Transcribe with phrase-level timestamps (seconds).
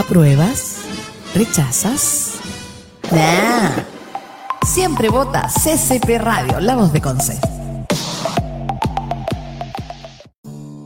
[0.00, 0.78] ¿Apruebas?
[1.34, 2.38] ¿Rechazas?
[3.12, 3.84] Nah.
[4.66, 7.38] Siempre vota CCP Radio, la voz de Conce.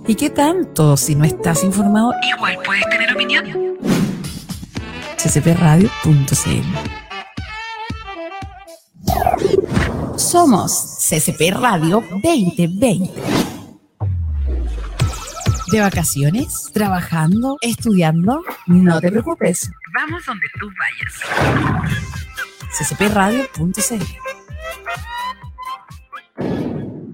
[0.08, 0.96] ¿Y qué tanto?
[0.96, 3.44] Si no estás informado, igual puedes tener opinión.
[5.16, 6.64] ccpradio.cl
[10.18, 13.53] Somos CCP Radio 2020.
[15.74, 16.70] ¿De vacaciones?
[16.72, 17.58] ¿Trabajando?
[17.60, 18.44] ¿Estudiando?
[18.68, 19.72] No te preocupes.
[19.92, 21.20] Vamos donde tú vayas.
[22.78, 24.04] ccpradio.cl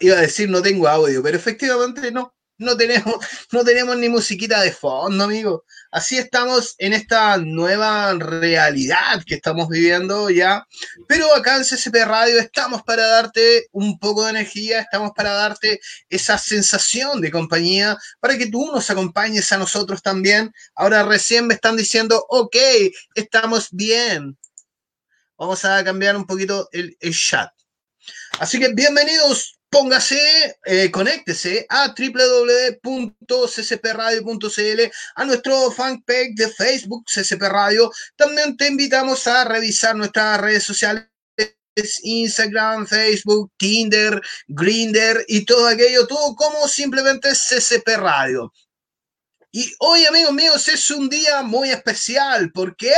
[0.00, 3.16] Iba a decir no tengo audio, pero efectivamente no, no tenemos,
[3.52, 5.64] no tenemos ni musiquita de fondo, amigo.
[5.90, 10.66] Así estamos en esta nueva realidad que estamos viviendo ya.
[11.06, 15.80] Pero acá en CCP Radio estamos para darte un poco de energía, estamos para darte
[16.08, 20.52] esa sensación de compañía, para que tú nos acompañes a nosotros también.
[20.74, 22.56] Ahora recién me están diciendo, ok,
[23.14, 24.36] estamos bien.
[25.38, 27.50] Vamos a cambiar un poquito el chat.
[28.38, 30.20] Así que bienvenidos póngase,
[30.66, 34.80] eh, conéctese a www.ccpradio.cl,
[35.14, 37.90] a nuestro fanpage de Facebook CCP Radio.
[38.14, 41.08] También te invitamos a revisar nuestras redes sociales.
[42.02, 48.52] Instagram, Facebook, Tinder, Grinder y todo aquello, todo como simplemente CCP Radio.
[49.54, 52.50] Y hoy, amigos míos, es un día muy especial.
[52.52, 52.94] ¿Por qué?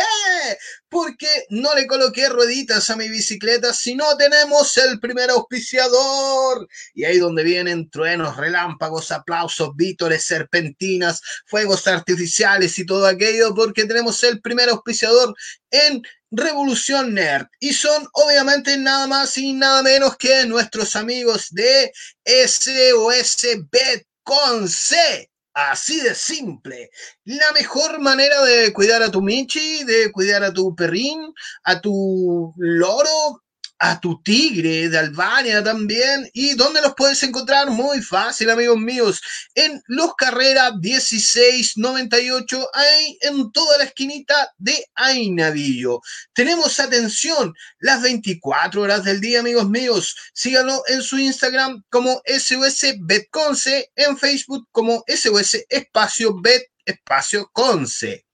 [0.88, 6.69] Porque no le coloqué rueditas a mi bicicleta, sino tenemos el primer auspiciador.
[6.94, 13.84] Y ahí donde vienen truenos, relámpagos, aplausos, vítores, serpentinas, fuegos artificiales y todo aquello, porque
[13.86, 15.34] tenemos el primer auspiciador
[15.72, 17.47] en Revolución Nerd.
[17.59, 21.92] Y son obviamente nada más y nada menos que nuestros amigos de
[22.25, 25.33] SOS Bet con C.
[25.54, 26.91] Así de simple.
[27.24, 32.53] La mejor manera de cuidar a tu Michi, de cuidar a tu perrín, a tu
[32.56, 33.44] loro,
[33.84, 36.31] a tu tigre de Albania también.
[36.33, 37.69] ¿Y dónde los puedes encontrar?
[37.69, 39.21] Muy fácil, amigos míos.
[39.54, 46.01] En Los Carreras 1698, ahí en toda la esquinita de Ainavillo.
[46.33, 50.16] Tenemos atención las 24 horas del día, amigos míos.
[50.33, 58.25] Síganlo en su Instagram como SOS Betconce, en Facebook como SOS Espacio Bet Espacio Conce.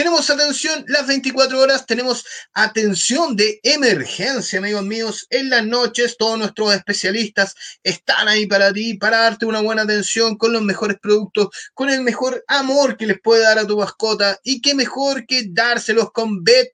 [0.00, 2.24] Tenemos atención las 24 horas, tenemos
[2.54, 5.26] atención de emergencia, amigos míos.
[5.28, 10.38] En las noches, todos nuestros especialistas están ahí para ti, para darte una buena atención
[10.38, 14.40] con los mejores productos, con el mejor amor que les puede dar a tu mascota.
[14.42, 16.72] Y qué mejor que dárselos con Bet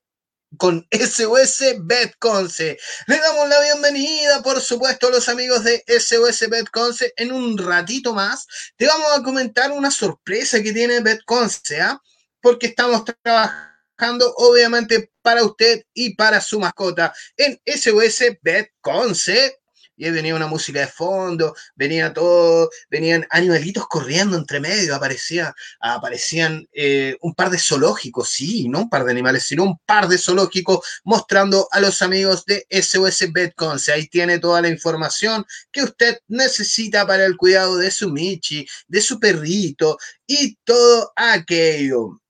[0.56, 2.78] con SOS Betconce.
[3.08, 7.12] Le damos la bienvenida, por supuesto, a los amigos de SOS Betconce.
[7.16, 8.46] En un ratito más
[8.76, 12.00] te vamos a comentar una sorpresa que tiene Betconce, ¿ah?
[12.46, 19.58] Porque estamos trabajando obviamente para usted y para su mascota en SOS Bet Conce
[19.96, 25.52] y ahí venía una música de fondo, venía todo, venían animalitos corriendo entre medio, aparecía,
[25.80, 30.06] aparecían eh, un par de zoológicos, sí, no un par de animales, sino un par
[30.06, 33.90] de zoológicos mostrando a los amigos de SOS Betconce.
[33.90, 39.00] Ahí tiene toda la información que usted necesita para el cuidado de su Michi, de
[39.00, 42.20] su perrito y todo aquello.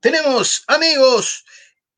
[0.00, 1.44] Tenemos, amigos,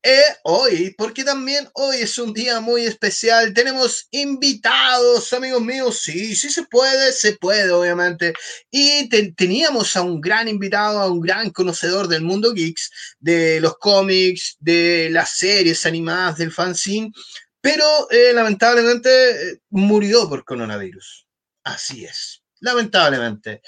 [0.03, 3.53] eh, hoy, porque también hoy es un día muy especial.
[3.53, 5.99] Tenemos invitados, amigos míos.
[6.01, 8.33] Sí, sí se puede, se puede, obviamente.
[8.69, 13.77] Y teníamos a un gran invitado, a un gran conocedor del mundo geeks, de los
[13.77, 17.09] cómics, de las series animadas, del fanzine,
[17.61, 21.25] pero eh, lamentablemente eh, murió por coronavirus.
[21.63, 23.61] Así es lamentablemente.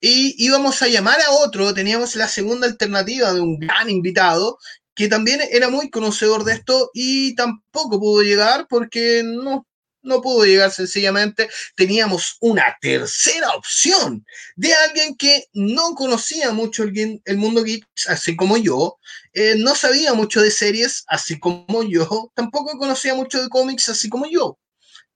[0.00, 4.58] Y íbamos a llamar a otro, teníamos la segunda alternativa de un gran invitado,
[4.94, 9.66] que también era muy conocedor de esto y tampoco pudo llegar porque no,
[10.02, 11.48] no pudo llegar sencillamente.
[11.76, 14.22] Teníamos una tercera opción
[14.56, 18.98] de alguien que no conocía mucho el, el mundo geek, así como yo,
[19.32, 24.10] eh, no sabía mucho de series, así como yo, tampoco conocía mucho de cómics, así
[24.10, 24.58] como yo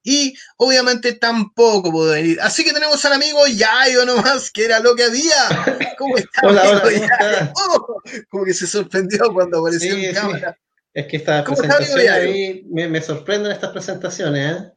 [0.07, 2.39] y obviamente tampoco pudo venir.
[2.41, 5.67] Así que tenemos al amigo Yayo nomás, que era lo que había.
[5.99, 6.43] ¿Cómo está?
[6.45, 8.01] Hola, hola, oh,
[8.31, 10.57] como que se sorprendió cuando apareció en cámara.
[10.95, 14.73] Es que estas presentaciones ahí me, me, sorprenden estas presentaciones, ¿eh?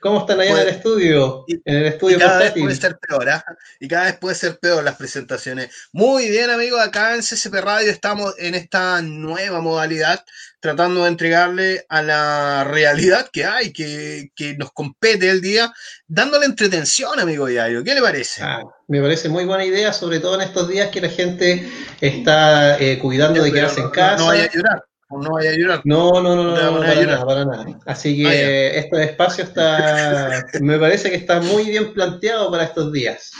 [0.00, 1.44] ¿Cómo están ahí en el estudio?
[1.46, 3.44] en el estudio y cada vez puede ser peor, ¿ah?
[3.78, 5.70] Y cada vez puede ser peor las presentaciones.
[5.92, 10.24] Muy bien, amigos, acá en CCP Radio estamos en esta nueva modalidad,
[10.62, 15.72] tratando de entregarle a la realidad que hay, que, que nos compete el día,
[16.06, 17.82] dándole entretención, amigo Yayo.
[17.82, 18.44] ¿Qué le parece?
[18.44, 21.68] Ah, me parece muy buena idea, sobre todo en estos días que la gente
[22.00, 24.18] está eh, cuidando de quedarse en casa.
[24.18, 24.84] No vaya a llorar
[25.18, 25.82] no vaya a llorar.
[25.84, 27.66] No, no, no, no, no, para, nada, para nada.
[27.86, 32.92] Así que ah, este espacio está, me parece que está muy bien planteado para estos
[32.92, 33.32] días.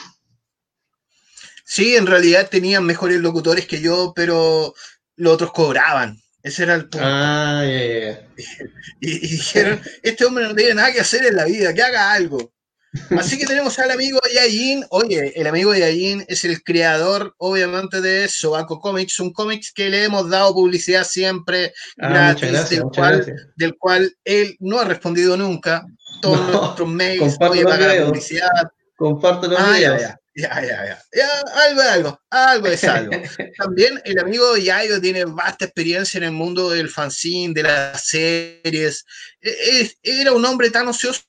[1.64, 4.74] Sí, en realidad tenían mejores locutores que yo, pero
[5.16, 6.21] los otros cobraban.
[6.42, 6.98] Ese era el punto.
[7.00, 8.26] Ah, yeah,
[9.00, 12.52] y, dijeron, este hombre no tiene nada que hacer en la vida, que haga algo.
[13.18, 14.84] Así que tenemos al amigo Yayin.
[14.90, 20.04] Oye, el amigo Yayin es el creador, obviamente, de Sobaco Comics, un cómics que le
[20.04, 25.86] hemos dado publicidad siempre ah, gratis, del, cual, del cual él no ha respondido nunca.
[26.20, 28.50] Todos nuestros mails, oye, paga la publicidad.
[28.96, 30.00] Comparto los ah, videos.
[30.00, 31.28] Ya, ya, ya, ya.
[31.54, 33.12] algo es algo, algo es algo.
[33.58, 39.04] También el amigo Yayo tiene vasta experiencia en el mundo del fanzine, de las series.
[39.40, 41.22] E, era un hombre tan ocioso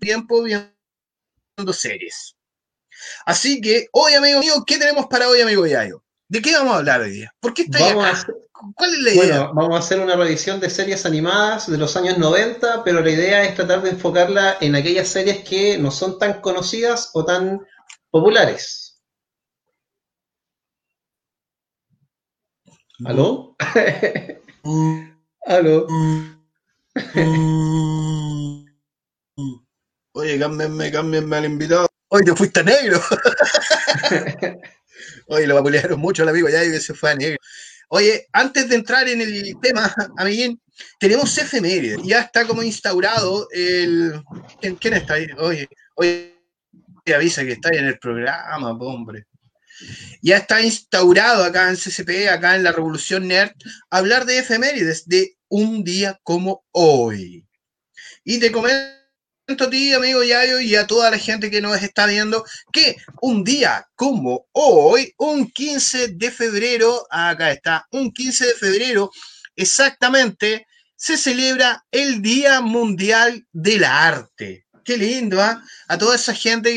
[0.00, 2.36] tiempo viendo series.
[3.26, 6.04] Así que hoy, amigo mío, ¿qué tenemos para hoy, amigo Yayo?
[6.28, 7.34] ¿De qué vamos a hablar hoy día?
[7.40, 7.78] ¿Por qué está
[8.76, 9.38] ¿Cuál es la idea?
[9.38, 13.10] Bueno, vamos a hacer una revisión de series animadas de los años 90, pero la
[13.10, 17.60] idea es tratar de enfocarla en aquellas series que no son tan conocidas o tan
[18.10, 19.02] populares.
[23.04, 23.56] ¿Aló?
[25.46, 25.86] ¿Aló?
[30.14, 31.88] Oye, cámbienme, cámbienme al invitado.
[32.08, 33.00] Oye, te fuiste negro.
[35.26, 37.38] Oye, lo vapulearon mucho el amigo ya que se fue a negro.
[37.94, 40.58] Oye, antes de entrar en el tema, amiguín,
[40.98, 41.98] tenemos efemérides.
[42.02, 44.14] Ya está como instaurado el.
[44.80, 45.26] ¿Quién, está ahí?
[45.36, 46.34] Oye, oye,
[47.14, 49.26] avisa que está ahí en el programa, hombre.
[50.22, 53.52] Ya está instaurado acá en CCP, acá en la Revolución Nerd,
[53.90, 57.46] hablar de efemérides, de un día como hoy.
[58.24, 59.01] Y te comento
[59.48, 63.44] a ti, amigo Yayo, y a toda la gente que nos está viendo, que un
[63.44, 69.10] día como hoy, un 15 de febrero, acá está, un 15 de febrero,
[69.56, 74.61] exactamente, se celebra el Día Mundial del Arte.
[74.84, 75.62] Qué lindo, ¿ah?
[75.88, 76.74] A toda esa gente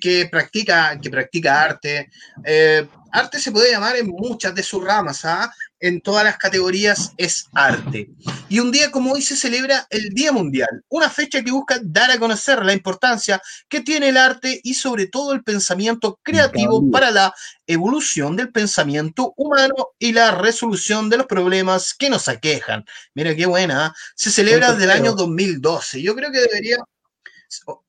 [0.00, 2.10] que, practica, que practica arte.
[2.44, 5.52] Eh, arte se puede llamar en muchas de sus ramas, ¿ah?
[5.80, 8.10] en todas las categorías es arte.
[8.48, 12.10] Y un día como hoy se celebra el Día Mundial, una fecha que busca dar
[12.10, 17.10] a conocer la importancia que tiene el arte y sobre todo el pensamiento creativo para
[17.10, 17.34] la
[17.66, 22.84] evolución del pensamiento humano y la resolución de los problemas que nos aquejan.
[23.14, 23.94] Mira qué buena, ¿ah?
[24.14, 26.02] se celebra desde el año 2012.
[26.02, 26.78] Yo creo que debería...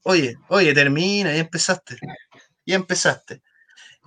[0.03, 1.97] Oye, oye, termina, ya empezaste.
[2.65, 3.41] Ya empezaste.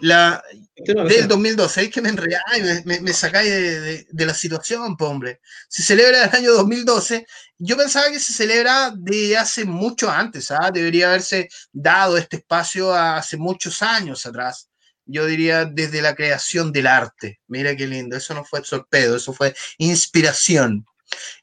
[0.00, 0.42] La,
[0.76, 5.40] del 2012, es que me enredáis, me, me, sacáis de, de, la situación, pues, hombre.
[5.68, 7.26] Se celebra el año 2012.
[7.58, 10.70] Yo pensaba que se celebra de hace mucho antes, ¿ah?
[10.72, 14.68] Debería haberse dado este espacio hace muchos años atrás.
[15.04, 17.40] yo diría desde la creación del arte.
[17.48, 20.86] Mira qué lindo, eso no fue sorpedo, eso fue inspiración.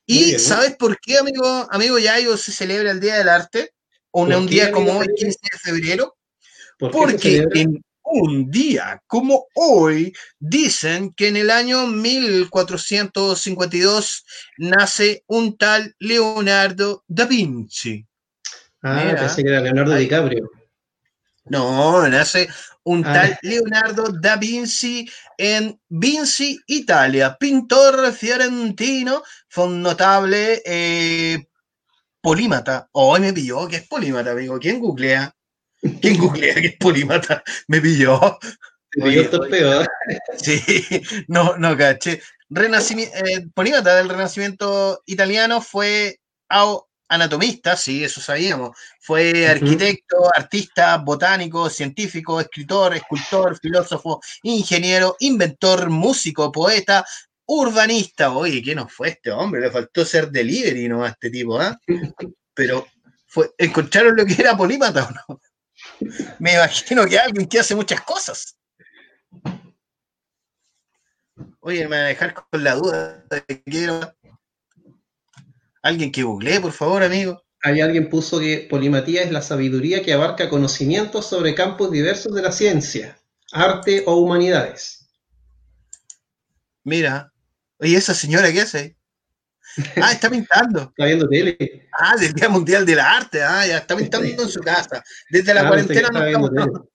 [0.06, 3.74] ¿Y sabes por qué, amigo, amigo Yayo, se celebra el Día del Arte?
[4.12, 6.16] O un día como hoy, 15 de febrero.
[6.80, 14.26] Porque en un día como hoy dicen que en el año 1452
[14.58, 18.06] nace un tal Leonardo da Vinci.
[18.82, 20.50] Ah, pensé que era Leonardo DiCaprio.
[21.46, 22.48] No, nace
[22.84, 23.14] un ah.
[23.14, 31.46] tal Leonardo da Vinci en Vinci, Italia, pintor fiorentino, fue un notable eh,
[32.28, 32.90] polímata.
[32.92, 34.60] Hoy me pilló, que es polímata, amigo.
[34.60, 35.34] ¿Quién googlea?
[36.02, 37.42] ¿Quién googlea que es polímata?
[37.70, 38.38] Me pilló.
[40.38, 40.62] Sí,
[41.28, 42.22] no, no caché.
[42.50, 46.20] Renacimiento, eh, polímata del Renacimiento italiano fue
[47.08, 48.76] anatomista, sí, eso sabíamos.
[49.00, 57.06] Fue arquitecto, artista, botánico, científico, escritor, escultor, filósofo, ingeniero, inventor, músico, poeta,
[57.48, 58.32] urbanista.
[58.32, 59.62] Oye, ¿qué nos fue este hombre?
[59.62, 61.80] Le faltó ser delivery no a este tipo, ¿ah?
[62.54, 62.86] Pero
[63.26, 65.42] fue, ¿encontraron lo que era polímata o no?
[66.40, 68.58] Me imagino que alguien que hace muchas cosas.
[71.60, 74.14] Oye, me va a dejar con la duda de que quiero
[75.82, 77.42] Alguien que googlee, por favor, amigo.
[77.64, 82.42] Hay alguien puso que polimatía es la sabiduría que abarca conocimientos sobre campos diversos de
[82.42, 83.18] la ciencia,
[83.52, 85.10] arte o humanidades.
[86.84, 87.32] Mira,
[87.80, 88.98] oye, esa señora, ¿qué hace?
[90.02, 90.82] Ah, está pintando.
[90.98, 91.88] está viendo tele.
[92.00, 93.44] Ah, del Día Mundial de la Arte.
[93.44, 95.04] Ah, ya está pintando en su casa.
[95.30, 96.52] Desde la ah, cuarentena no estamos.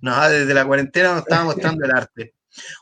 [0.00, 2.34] No, desde la cuarentena no estaba mostrando el arte.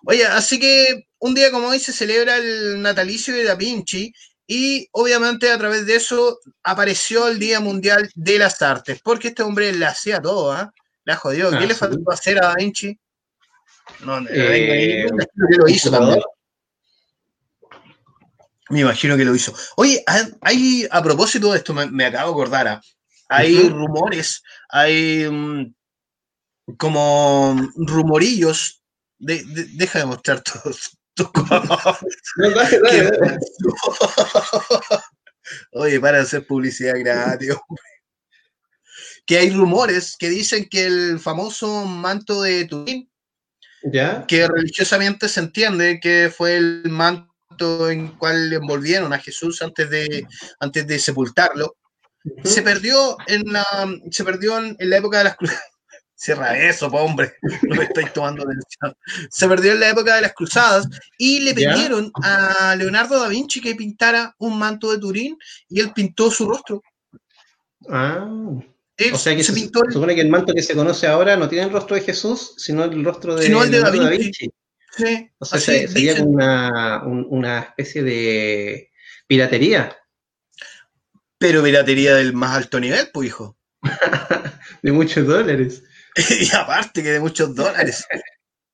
[0.04, 4.12] Oye, así que un día como hoy se celebra el natalicio de Da Vinci
[4.46, 9.42] y obviamente a través de eso apareció el Día Mundial de las Artes, porque este
[9.42, 10.70] hombre le hacía todo, ¿ah?
[11.04, 11.50] La jodió.
[11.50, 12.98] ¿Qué ah, le faltó hacer a Da Vinci?
[14.00, 15.06] No, eh,
[15.56, 16.20] lo hizo también.
[18.70, 19.54] Me imagino que lo hizo.
[19.76, 20.02] Oye,
[20.40, 22.80] hay, a propósito de esto, me, acabo de acordar, ¿ah?
[23.28, 25.74] hay rumores, hay mm,
[26.78, 28.82] como rumorillos,
[29.18, 29.44] de,
[29.74, 30.96] deja de mostrar todos
[35.72, 37.54] Oye, para hacer publicidad gratis,
[39.26, 43.08] Que hay rumores que dicen que el famoso manto de Turín,
[43.82, 44.26] ¿Ya?
[44.26, 50.26] que religiosamente se entiende que fue el manto en cual envolvieron a Jesús antes de,
[50.60, 51.76] antes de sepultarlo,
[52.42, 53.64] se perdió en la,
[54.10, 55.62] se perdió en, en la época de las cruzadas
[56.16, 58.96] Cierra eso, hombre, no me estoy tomando atención.
[59.30, 63.60] Se perdió en la época de las cruzadas y le pidieron a Leonardo da Vinci
[63.60, 65.36] que pintara un manto de Turín
[65.68, 66.82] y él pintó su rostro.
[67.90, 68.26] Ah.
[69.12, 71.66] o sea que se, pintó supone que el manto que se conoce ahora no tiene
[71.66, 74.50] el rostro de Jesús, sino el rostro de, sino el de da Vinci.
[74.96, 78.90] Sí, o sea, sería como una, una especie de
[79.26, 79.96] piratería.
[81.38, 83.58] Pero piratería del más alto nivel, pues hijo.
[84.82, 85.82] de muchos dólares.
[86.16, 88.06] y aparte que de muchos dólares.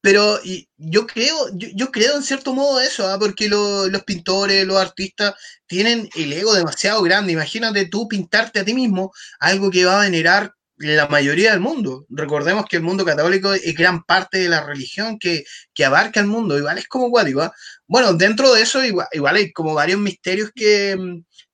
[0.02, 3.18] Pero y yo creo, yo, creo en cierto modo eso, ¿ah?
[3.18, 5.34] porque los pintores, los artistas
[5.66, 7.32] tienen el ego demasiado grande.
[7.32, 12.06] Imagínate tú pintarte a ti mismo algo que va a venerar la mayoría del mundo.
[12.08, 15.44] Recordemos que el mundo católico es gran parte de la religión que,
[15.84, 17.42] abarca el mundo, igual es como cuático.
[17.42, 17.52] ¿ah?
[17.86, 20.96] Bueno, dentro de eso igual, hay como varios misterios que,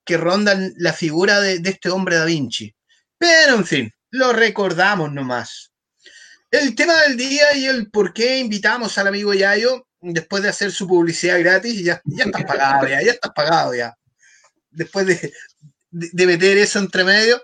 [0.08, 2.74] rondan la figura de, de este hombre Da Vinci.
[3.18, 5.72] Pero en fin, lo recordamos nomás.
[6.50, 10.70] El tema del día y el por qué invitamos al amigo Yayo después de hacer
[10.70, 13.94] su publicidad gratis, ya, ya estás pagado, ya, ya estás pagado ya.
[14.70, 15.32] Después de,
[15.90, 17.42] de, meter eso entre medio,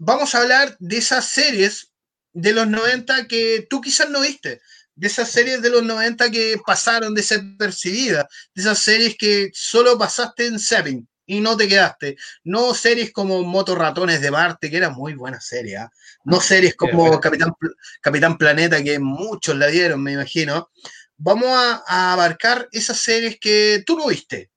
[0.00, 1.92] vamos a hablar de esas series
[2.32, 4.60] de los 90 que tú quizás no viste,
[4.94, 10.46] de esas series de los 90 que pasaron desapercibidas, de esas series que solo pasaste
[10.46, 12.16] en Seven y no te quedaste.
[12.44, 15.76] No series como Motorratones de Marte, que era muy buena serie.
[15.76, 15.90] ¿ah?
[16.24, 17.52] No series como Capitán,
[18.00, 20.70] Capitán Planeta, que muchos la dieron, me imagino.
[21.18, 24.50] Vamos a, abarcar esas series que tú no viste.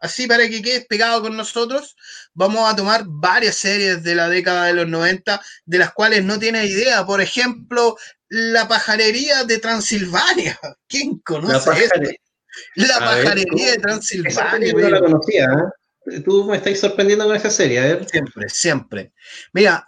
[0.00, 1.96] Así para que quedes pegado con nosotros,
[2.34, 6.38] vamos a tomar varias series de la década de los 90, de las cuales no
[6.38, 7.04] tienes idea.
[7.04, 7.96] Por ejemplo,
[8.28, 10.58] La pajarería de Transilvania.
[10.88, 12.00] ¿Quién conoce esto?
[12.74, 14.72] La pajarería de Transilvania.
[14.72, 16.22] no la conocía, ¿eh?
[16.24, 18.08] Tú me estáis sorprendiendo con esa serie, a ver.
[18.08, 19.12] Siempre, siempre.
[19.52, 19.86] Mira,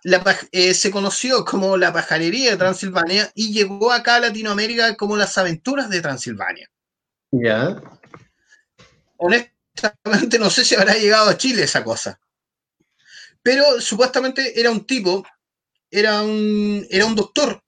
[0.53, 5.37] eh, se conoció como la pajarería de Transilvania y llegó acá a Latinoamérica como las
[5.39, 6.69] aventuras de Transilvania.
[7.31, 7.81] Ya.
[9.17, 9.60] Honestamente,
[10.39, 12.21] no sé si habrá llegado a Chile esa cosa.
[13.43, 15.25] Pero supuestamente era un tipo,
[15.91, 17.63] era un, era un doctor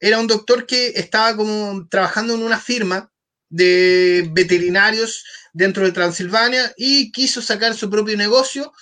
[0.00, 3.12] era un doctor que estaba como trabajando en una firma
[3.50, 8.72] de veterinarios dentro de Transilvania y quiso sacar su propio negocio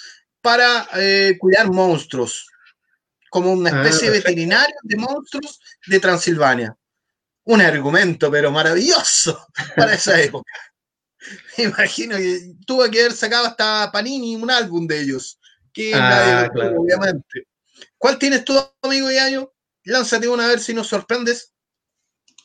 [0.41, 2.47] para eh, cuidar monstruos,
[3.31, 6.77] como una Ah, especie de veterinario de monstruos de Transilvania.
[7.45, 10.53] Un argumento, pero maravilloso para esa época.
[11.57, 15.39] Me imagino que tuvo que haber sacado hasta Panini un álbum de ellos.
[15.73, 16.81] Que Ah, claro.
[16.81, 17.47] obviamente.
[17.97, 19.55] ¿Cuál tienes tú, amigo Yayo?
[19.85, 21.53] Lánzate una a ver si nos sorprendes.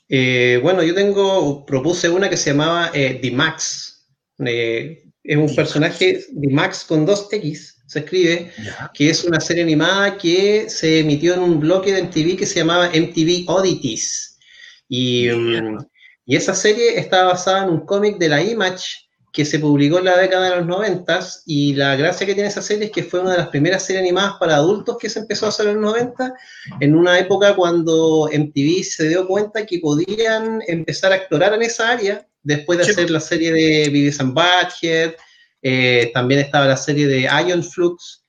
[0.10, 4.08] Eh, bueno, yo tengo, propuse una que se llamaba eh, D-Max.
[4.46, 8.52] Eh, es un personaje, D-Max con dos X, se escribe,
[8.94, 12.60] que es una serie animada que se emitió en un bloque de MTV que se
[12.60, 14.38] llamaba MTV Oddities.
[14.90, 15.28] Y,
[16.26, 18.84] y esa serie está basada en un cómic de la Image
[19.34, 22.62] que se publicó en la década de los noventas y la gracia que tiene esa
[22.62, 25.48] serie es que fue una de las primeras series animadas para adultos que se empezó
[25.48, 26.34] a hacer en los 90
[26.80, 31.90] en una época cuando MTV se dio cuenta que podían empezar a explorar en esa
[31.90, 32.92] área después de Sí.
[32.92, 35.14] hacer la serie de Beavis and Butthead,
[35.64, 38.24] eh, también estaba la serie de Ion Flux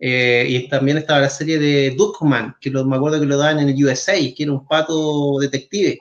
[0.00, 3.60] eh, y también estaba la serie de Duckman, que lo, me acuerdo que lo daban
[3.60, 5.98] en el USA, que era un pato detective.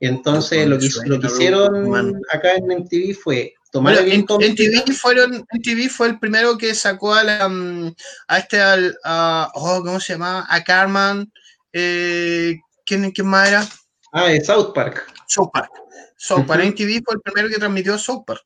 [0.00, 4.48] Entonces lo que, lo que hicieron acá en MTV fue tomar Bueno, el en, cómic-
[4.48, 7.94] en TV fueron, en TV fue el primero que sacó a, la, mm,
[8.28, 10.46] a este, al, a- oh, ¿cómo se llamaba?
[10.48, 11.30] A Carman.
[11.72, 13.68] Eh, ¿quién, ¿Quién más era?
[14.12, 15.70] Ah, South Park, South Park.
[16.16, 16.60] South Park.
[16.60, 16.68] Ujú.
[16.68, 18.42] En TV fue el primero que transmitió South Park.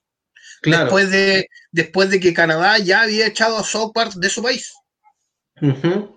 [0.60, 0.84] claro.
[0.84, 4.72] Después, de, después de que Canadá ya había echado a South Park de su país.
[5.62, 6.13] Ujú.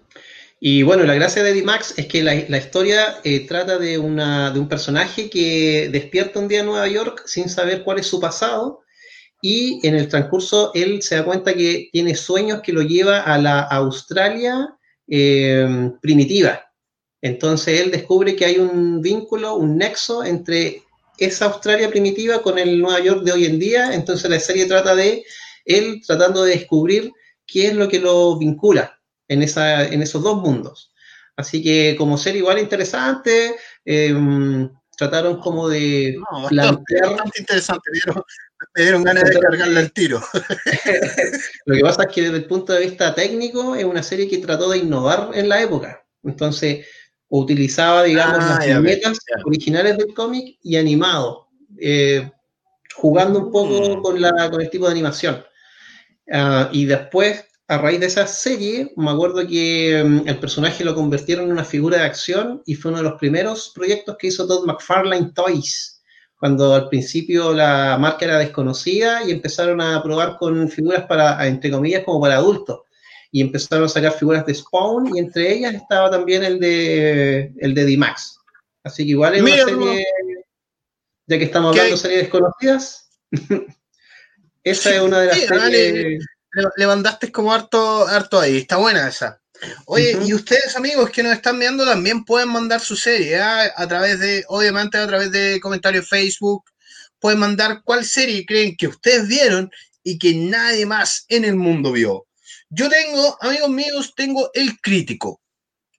[0.59, 4.59] Y bueno, la gracia de D-Max es que la, historia eh, trata de, una, de
[4.59, 8.81] un personaje que despierta un día en Nueva York sin saber cuál es su pasado
[9.39, 13.37] y en el transcurso él se da cuenta que tiene sueños que lo lleva a
[13.37, 14.75] la Australia
[15.07, 16.63] eh, primitiva.
[17.21, 20.81] Entonces él descubre que hay un vínculo, un nexo entre
[21.19, 23.93] esa Australia primitiva con el Nueva York de hoy en día.
[23.93, 25.23] Entonces la serie trata de
[25.65, 27.11] él tratando de descubrir
[27.45, 28.96] qué es lo que lo vincula
[29.27, 30.91] en, esa, en esos dos mundos.
[31.35, 34.15] Así que como ser igual interesante, eh,
[34.97, 36.55] trataron como de No, bastante,
[36.93, 37.89] plantear, bastante interesante.
[37.91, 38.23] Me dieron,
[38.75, 40.19] me dieron ganas de cargarle el tiro.
[41.65, 44.39] lo que pasa es que desde el punto de vista técnico es una serie que
[44.39, 46.03] trató de innovar en la época.
[46.23, 46.87] Entonces
[47.29, 48.81] utilizaba, digamos, Ah, las ya.
[49.45, 52.31] originales del cómic y animado, eh,
[52.95, 54.01] jugando un poco Mm.
[54.01, 55.45] con, la, con el tipo de animación.
[56.31, 60.95] Ah, y después, a raíz de esa serie, me acuerdo que mm, el personaje lo
[60.95, 64.47] convirtieron en una figura de acción y fue uno de los primeros proyectos que hizo
[64.47, 66.01] Todd McFarlane Toys,
[66.39, 71.71] cuando al principio la marca era desconocida y empezaron a probar con figuras para, entre
[71.71, 72.81] comillas, como para adultos.
[73.31, 77.73] Y empezaron a sacar figuras de Spawn y entre ellas estaba también el de, el
[77.73, 78.39] de D-Max.
[78.83, 80.05] Así que igual es una serie,
[81.25, 81.81] ya que estamos ¿Qué?
[81.81, 83.09] hablando de series desconocidas,
[84.63, 86.25] esa es una de las series...
[86.51, 88.57] Le, mandaste como harto, harto ahí.
[88.57, 89.41] Está buena esa.
[89.85, 93.71] Oye, y ustedes, amigos que nos están viendo, también pueden mandar su serie ¿ah?
[93.75, 96.63] a través de, obviamente, a través de comentarios Facebook.
[97.19, 99.71] Pueden mandar cuál serie creen que ustedes vieron
[100.03, 102.27] y que nadie más en el mundo vio.
[102.69, 105.41] Yo tengo, amigos míos, tengo El Crítico.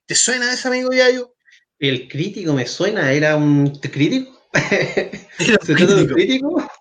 [0.05, 1.35] ¿Te suena ese amigo Yayo?
[1.77, 4.41] El crítico me suena, ¿era un crítico?
[4.53, 6.71] Era un ¿Se trata de un crítico.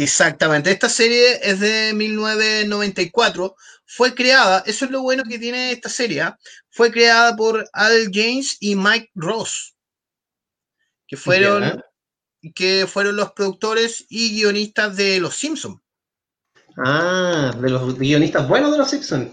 [0.00, 5.88] Exactamente, esta serie es de 1994, fue creada, eso es lo bueno que tiene esta
[5.88, 6.38] serie, ¿ah?
[6.70, 9.74] fue creada por Al James y Mike Ross,
[11.04, 11.82] que fueron,
[12.54, 15.80] que fueron los productores y guionistas de Los Simpsons.
[16.76, 19.32] Ah, de los guionistas buenos de los Simpsons.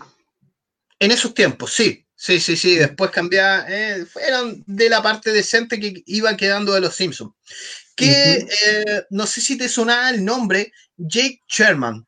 [0.97, 5.79] En esos tiempos, sí, sí, sí, sí, después cambiaron, eh, eran de la parte decente
[5.79, 7.33] que iba quedando de Los Simpsons.
[7.95, 12.05] Que eh, no sé si te sonaba el nombre, Jake Sherman.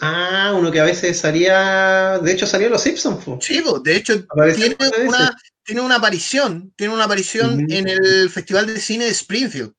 [0.00, 3.24] Ah, uno que a veces salía, de hecho salía en los Simpsons.
[3.24, 3.38] po.
[3.42, 4.24] Sí, de hecho,
[4.56, 5.34] tiene una, veces.
[5.64, 9.74] tiene una aparición, tiene una aparición en el Festival de Cine de Springfield.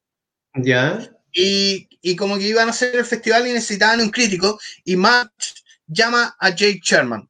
[0.56, 1.12] Ya.
[1.32, 5.32] Y, y como que iban a hacer el festival y necesitaban un crítico, y Matt
[5.88, 7.28] llama a Jake Sherman.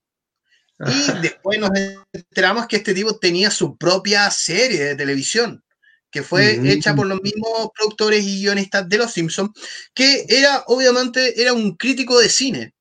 [0.79, 1.69] Y después nos
[2.11, 5.63] enteramos que este tipo tenía su propia serie de televisión,
[6.11, 9.51] que fue hecha por los mismos productores y guionistas de Los Simpsons,
[9.93, 12.73] que era, obviamente, era un crítico de cine.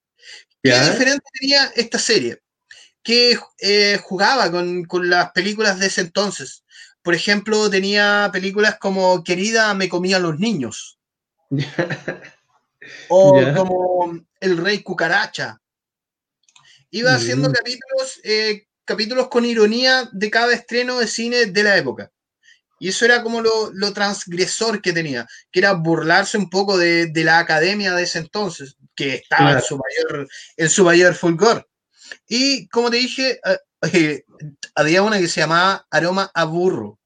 [0.63, 0.91] ¿Qué Ya.
[0.91, 2.41] diferente tenía esta serie?
[3.03, 6.65] Que eh, jugaba con, con las películas de ese entonces.
[7.03, 10.99] Por ejemplo, tenía películas como Querida, me comía los niños.
[13.09, 13.55] O Ya.
[13.55, 15.61] como El Rey Cucaracha.
[16.95, 17.53] Iba haciendo Mm.
[17.53, 22.13] capítulos eh, capítulos con ironía de cada estreno de cine de la época.
[22.79, 27.39] Y eso era como lo, transgresor que tenía, que era burlarse un poco de, la
[27.41, 31.69] academia de ese entonces, que estaba en, su mayor, en su mayor fulgor.
[32.29, 33.59] Y como te dije, eh,
[33.93, 34.25] eh,
[34.77, 37.01] había una que se llamaba Aroma a Burro.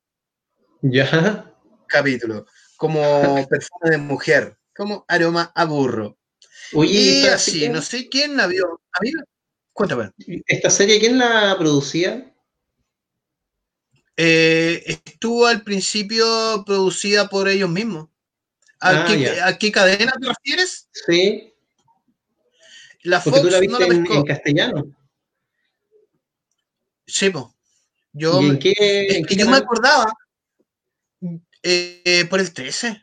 [0.82, 1.54] Ya.
[1.86, 2.46] Capítulo.
[2.76, 3.00] Como
[3.48, 4.58] perfume de mujer.
[4.74, 6.18] Como aroma a burro.
[6.72, 8.80] y así, no sé quién la vio.
[8.92, 9.12] A mí,
[9.78, 10.10] cuéntame.
[10.46, 12.34] ¿Esta serie quién la producía?
[14.16, 18.08] Eh, estuvo al principio producida por ellos mismos.
[18.80, 19.06] ¿A,
[19.44, 20.88] ah, qué, cadena te refieres?
[20.92, 21.54] Sí.
[23.04, 24.84] La Fox tú la viste en, castellano.
[27.06, 27.44] Sí, pues.
[28.12, 30.12] Yo, ¿Y en qué, yo me acordaba
[31.62, 33.00] eh, por el 13.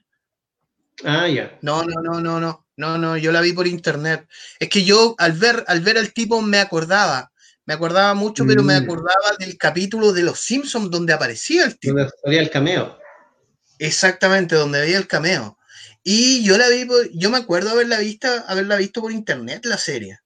[1.05, 1.57] Ah, ya.
[1.61, 2.64] No, no, no, no, no.
[2.77, 4.27] No, no, yo la vi por internet.
[4.59, 7.31] Es que yo al ver, al ver al tipo me acordaba.
[7.65, 8.83] Me acordaba mucho, pero me mm.
[8.83, 11.97] acordaba del capítulo de Los Simpsons donde aparecía el tipo.
[11.97, 12.99] Donde había el cameo.
[13.79, 15.57] Exactamente, donde había el cameo.
[16.03, 20.19] Y yo la vi, yo me acuerdo haberla visto, haberla visto por internet la serie.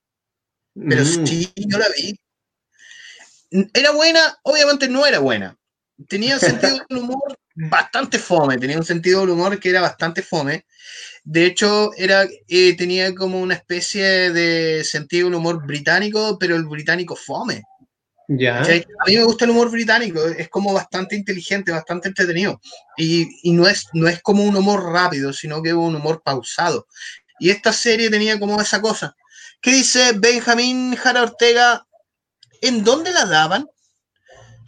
[0.74, 1.26] Pero mm.
[1.26, 2.20] sí, yo la vi.
[3.74, 4.40] ¿Era buena?
[4.44, 5.58] Obviamente no era buena.
[6.08, 10.66] Tenía sentido del humor bastante fome, tenía un sentido del humor que era bastante fome.
[11.24, 16.66] De hecho, era, eh, tenía como una especie de sentido del humor británico, pero el
[16.66, 17.64] británico fome.
[18.30, 18.62] Ya.
[18.62, 22.62] A mí me gusta el humor británico, es como bastante inteligente, bastante entretenido.
[22.96, 26.22] Y, y, no, es, no es como un humor rápido, sino que es un humor
[26.24, 26.88] pausado.
[27.40, 29.16] Y esta serie tenía como esa cosa.
[29.62, 31.86] ¿Qué dice Benjamín Jara Ortega?
[32.62, 33.68] ¿En dónde la daban?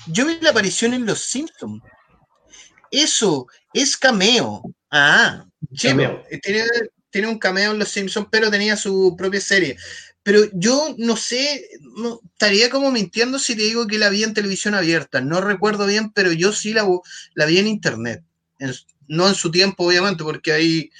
[0.07, 1.81] Yo vi la aparición en Los Simpsons.
[2.89, 4.61] Eso, es cameo.
[4.89, 5.45] Ah,
[5.81, 6.23] cameo.
[7.11, 9.77] Tiene, un cameo en Los Simpsons, pero tenía su propia serie.
[10.23, 14.33] Pero yo no sé, no, estaría como mintiendo si te digo que la vi en
[14.33, 15.21] televisión abierta.
[15.21, 16.87] No recuerdo bien, pero yo sí la,
[17.33, 18.23] la vi en internet.
[19.07, 20.91] no en su tiempo, obviamente, porque ahí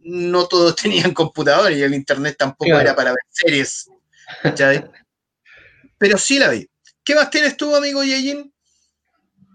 [0.00, 3.88] no todos tenían computador y el internet tampoco era para ver series.
[5.98, 6.68] pero sí la vi.
[7.08, 8.52] ¿Qué más tienes tú, amigo Yejin?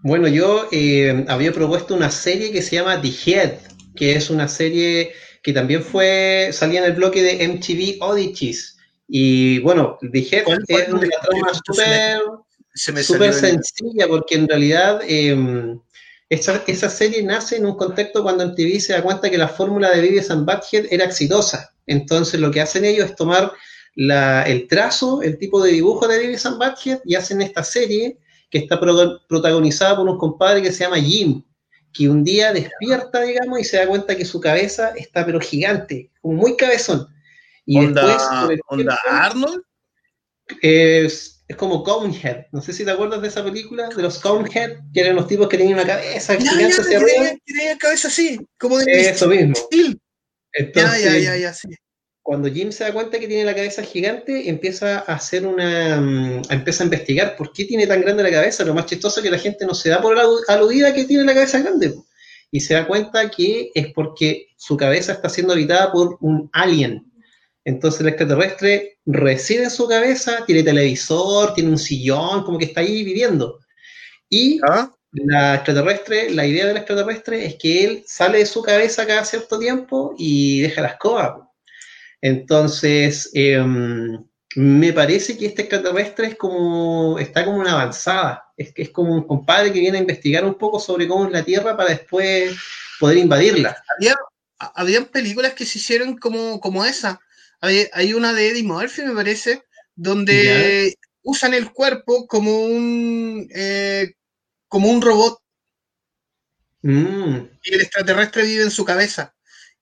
[0.02, 3.52] Bueno, yo eh, había propuesto una serie que se llama The Head,
[3.94, 8.76] que es una serie que también fue salía en el bloque de MTV Oddities.
[9.06, 11.52] Y bueno, The Head es una trama
[12.74, 15.78] súper sencilla, porque en realidad em,
[16.30, 20.00] esa, serie nace en un contexto cuando MTV se da cuenta que la fórmula de
[20.00, 21.72] Vivian and Butthead era exitosa.
[21.86, 23.52] Entonces lo que hacen ellos es tomar
[23.96, 28.18] el trazo, el tipo de dibujo de Vivian and y hacen esta serie
[28.50, 31.42] que está protagonizada por un compadre que se llama Jim,
[31.92, 36.10] que un día despierta, digamos, y se da cuenta que su cabeza está pero gigante,
[36.20, 37.08] como muy cabezón.
[37.66, 38.16] Y después...
[38.68, 39.62] ¿Onda Arnold?
[40.60, 42.46] Es, es, como Conehead.
[42.52, 45.48] No sé si te acuerdas de esa película, de los Conehead, que eran los tipos
[45.48, 47.38] que tenían una cabeza gigante hacia arriba.
[47.46, 49.54] Tenían cabeza así, como de Eso mismo.
[50.52, 51.68] Entonces, ya, ya, ya, ya, sí
[52.24, 56.00] cuando Jim se da cuenta que tiene la cabeza gigante, empieza a hacer una.
[56.00, 58.64] Mm, empieza a investigar por qué tiene tan grande la cabeza.
[58.64, 60.16] Lo más chistoso es que la gente no se da por
[60.48, 61.94] aludida que tiene la cabeza grande.
[62.50, 67.12] Y se da cuenta que es porque su cabeza está siendo habitada por un alien.
[67.62, 72.80] Entonces el extraterrestre reside en su cabeza, tiene televisor, tiene un sillón, como que está
[72.80, 73.60] ahí viviendo.
[74.30, 74.90] Y ¿Ah?
[75.12, 79.58] la extraterrestre, la idea del extraterrestre es que él sale de su cabeza cada cierto
[79.58, 81.50] tiempo y deja la escoba.
[82.24, 84.24] Entonces, em,
[84.56, 89.26] me parece que este extraterrestre es como, está como una avanzada, es, es como un
[89.26, 92.56] compadre que viene a investigar un poco sobre cómo es la Tierra para después
[92.98, 93.76] poder invadirla.
[93.98, 94.16] Había,
[94.58, 97.20] habían películas que se hicieron como, como esa.
[97.60, 99.62] Hay, una de Eddie Murphy, me parece,
[99.94, 104.14] donde usan el cuerpo como un, eh,
[104.68, 105.38] como un robot.
[106.80, 107.36] Mm.
[107.64, 109.34] Y el extraterrestre vive en su cabeza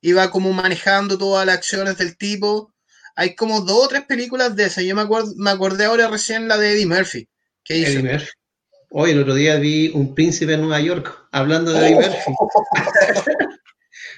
[0.03, 2.75] iba como manejando todas las acciones del tipo.
[3.17, 4.85] Hay como dos o tres películas de esas.
[4.85, 7.29] Yo me, acuerdo, me acordé ahora recién la de Eddie Murphy.
[7.65, 7.91] ¿Qué hizo?
[7.93, 8.31] Eddie Murphy.
[8.91, 11.95] Hoy el otro día vi Un Príncipe en Nueva York, hablando de Eddie.
[11.95, 12.33] Murphy.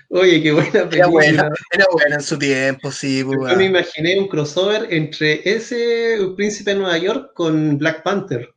[0.09, 0.97] Oye, qué buena película.
[0.97, 3.25] Era buena, era buena en su tiempo, sí.
[3.25, 8.54] Pues, Yo me imaginé un crossover entre ese Príncipe en Nueva York con Black Panther.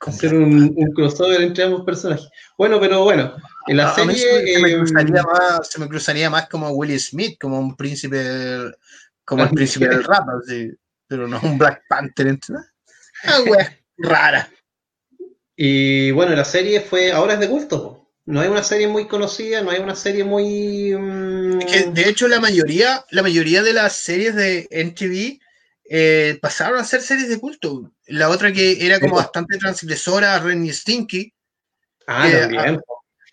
[0.00, 2.28] Hacer un, un, crossover entre ambos personajes.
[2.56, 3.34] Bueno, pero bueno,
[3.66, 4.16] en la serie.
[4.16, 8.72] Se, me cruzaría más, se me cruzaría más como Willie Smith, como un príncipe,
[9.24, 10.70] como el príncipe del rap, así,
[11.06, 12.38] pero no un Black Panther.
[13.24, 14.48] Ah, wea, rara.
[15.54, 17.12] Y bueno, la serie fue.
[17.12, 18.08] Ahora es de gusto.
[18.24, 20.94] No hay una serie muy conocida, no hay una serie muy.
[20.94, 21.58] Mm,
[21.92, 25.40] de hecho, la mayoría, la mayoría de las series de NTV
[25.92, 27.92] eh, pasaron a ser series de culto.
[28.10, 31.32] La otra que era como bastante transgresora, Renny Stinky.
[32.06, 32.76] Ah.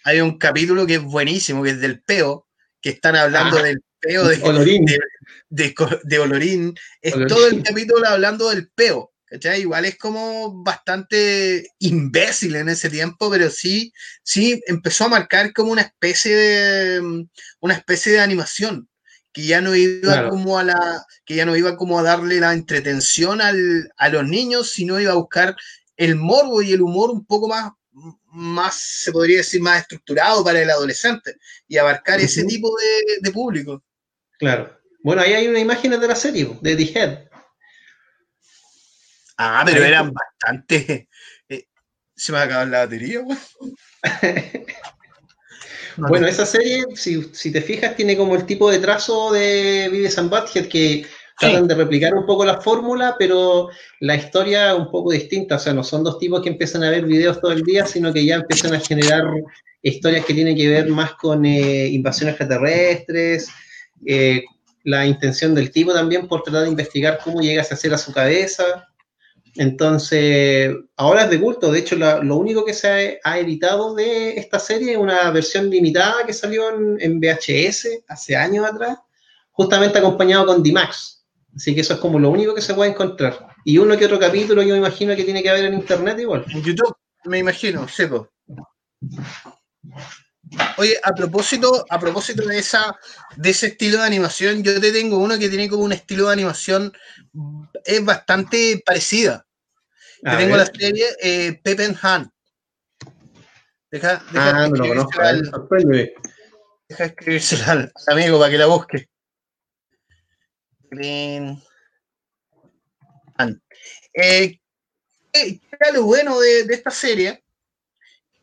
[0.04, 2.48] Hay un capítulo que es buenísimo, que es del peo,
[2.82, 4.86] que están hablando ah, del peo de Olorín.
[5.50, 6.76] De, Olorín.
[7.02, 9.12] Es todo el capítulo hablando del peo.
[9.58, 13.92] Igual es como bastante imbécil en ese tiempo, pero sí,
[14.24, 17.26] sí empezó a marcar como una especie de
[17.60, 18.88] una especie de animación
[19.38, 22.54] que ya no iba como a la que ya no iba como a darle la
[22.54, 25.56] entretención al, a los niños, sino iba a buscar
[25.96, 27.72] el morbo y el humor un poco más
[28.32, 31.36] más, se podría decir, más estructurado para el adolescente
[31.68, 32.70] y abarcar ese tipo
[33.22, 33.84] de, público.
[34.40, 34.76] Claro.
[35.04, 37.28] Bueno, ahí hay una imagen de la serie, de The Head.
[39.38, 41.10] Ah, pero eran bastante.
[41.48, 41.68] Eh,
[42.16, 43.22] se me ha acabado la batería,
[45.98, 50.18] bueno, esa serie, si, si, te fijas, tiene como el tipo de trazo de Vives
[50.18, 51.06] and Butthead que
[51.40, 55.58] Tratan de replicar un poco la fórmula, pero la historia un poco distinta.
[55.58, 58.12] O sea, no son dos tipos que empiezan a ver videos todo el día, sino
[58.12, 59.24] que ya empiezan a generar
[59.84, 63.50] historias que tienen que ver más con eh, invasiones extraterrestres,
[64.08, 64.46] eh,
[64.84, 68.12] la intención del tipo también por tratar de investigar cómo llega a hacer a su
[68.12, 68.88] cabeza.
[69.58, 71.72] Entonces, ahora es de culto.
[71.72, 76.26] De hecho, lo único que se ha, editado de esta serie es una versión limitada
[76.26, 79.00] que salió en, VHS hace años atrás,
[79.52, 81.26] justamente acompañado con D-Max.
[81.56, 83.48] Así que eso es como lo único que se puede encontrar.
[83.66, 86.46] Y uno que otro capítulo yo me imagino que tiene que haber en internet igual.
[86.50, 88.30] En YouTube, me imagino, seco.
[90.78, 92.96] Oye, a propósito, a propósito de esa,
[93.36, 96.34] de ese estilo de animación, yo te tengo uno que tiene como un estilo de
[96.34, 96.94] animación
[97.84, 99.47] es bastante parecida.
[100.32, 102.32] Te tengo la serie eh, Pepe Han.
[103.90, 105.22] Deja, deja ah, no lo conozco.
[106.90, 109.10] deja escribírsela al amigo para que la busque.
[110.90, 111.62] Green
[114.14, 114.60] eh,
[115.32, 117.44] ¿Qué era lo bueno de, esta serie?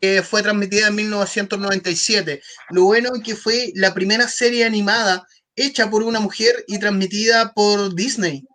[0.01, 2.43] Que fue transmitida en 1997.
[2.71, 7.53] Lo bueno es que fue la primera serie animada hecha por una mujer y transmitida
[7.53, 8.47] por Disney,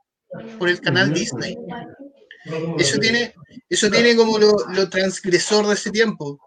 [0.57, 1.57] por el canal Disney.
[2.77, 3.33] Eso tiene,
[3.69, 6.39] eso tiene como lo transgresor de ese tiempo.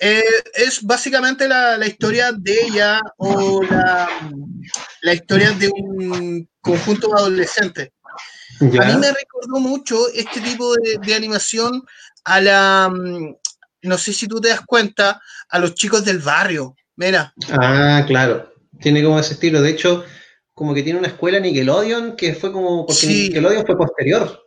[0.00, 0.22] Eh,
[0.54, 7.90] es básicamente la, historia de ella o la, historia de un conjunto de adolescentes.
[8.60, 11.82] A mí me recordó mucho este tipo de, animación
[12.24, 13.36] a la, mm,
[13.82, 16.74] no sé si tú te das cuenta, a los chicos del barrio.
[16.96, 17.34] Mira.
[17.50, 18.52] Ah, claro.
[18.80, 19.60] Tiene como ese estilo.
[19.60, 20.04] De hecho,
[20.52, 24.43] como que tiene una escuela Nickelodeon que fue como, porque Nickelodeon fue posterior.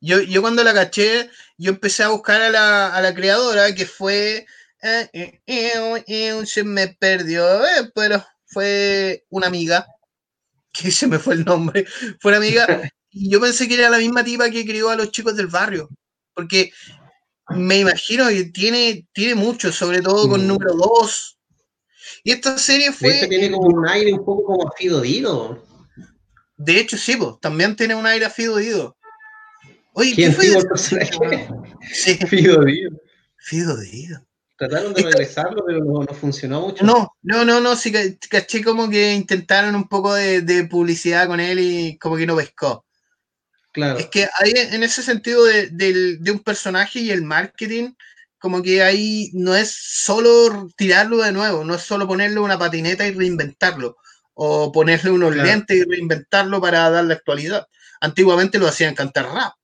[0.00, 3.86] Yo, yo cuando la caché, yo empecé a buscar a la, a la creadora que
[3.86, 4.46] fue.
[4.82, 7.44] Eh, eh, eh, se me perdió,
[7.94, 9.86] pero fue una amiga,
[10.72, 11.86] que se me fue el nombre,
[12.18, 12.66] fue una amiga,
[13.10, 15.90] y yo pensé que era la misma tipa que crió a los chicos del barrio,
[16.34, 16.72] porque
[17.50, 20.46] me imagino que tiene, tiene mucho, sobre todo con mm.
[20.46, 21.38] número 2.
[22.24, 23.26] Y esta serie fue.
[23.28, 25.66] tiene como un aire un poco como Fido Dido.
[26.56, 28.96] De hecho, sí, pues, también tiene un aire Fido Dido.
[29.92, 31.10] Oye, ¿qué fue el personaje?
[31.92, 32.14] Sí.
[32.14, 32.90] Fido Dido.
[33.36, 34.24] Fido Dido.
[34.60, 36.84] Trataron de regresarlo, pero no, funcionó mucho.
[36.84, 37.90] No, no, no, no, sí
[38.28, 42.84] caché como que intentaron un poco de, publicidad con él y como que no pescó.
[43.72, 43.98] Claro.
[43.98, 47.94] Es que hay en ese sentido de, de, un personaje y el marketing,
[48.38, 53.06] como que ahí no es solo tirarlo de nuevo, no es solo ponerle una patineta
[53.06, 53.96] y reinventarlo,
[54.34, 57.66] o ponerle unos lentes y reinventarlo para darle actualidad.
[58.02, 59.54] Antiguamente lo hacían cantar rap.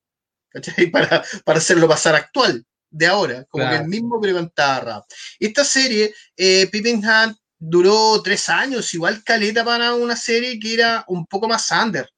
[0.92, 5.05] Para, para hacerlo pasar actual, de ahora, como que el mismo pero cantaba rap.
[5.38, 11.05] Esta serie, eh, Pippin Hunt, duró tres años, igual caleta para una serie que era
[11.09, 12.09] un poco más under,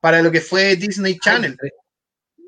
[0.00, 1.56] para lo que fue Disney Channel.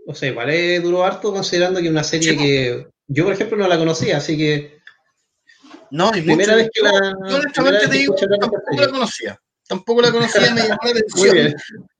[0.06, 3.78] o sea, igual duró harto considerando que una serie que yo, por ejemplo, no la
[3.78, 4.76] conocía, así que...
[5.90, 7.14] No, y primera vez que la...
[7.28, 9.40] Yo honestamente te digo, tampoco la conocía.
[9.68, 11.56] Tampoco la conocía, me llamó la atención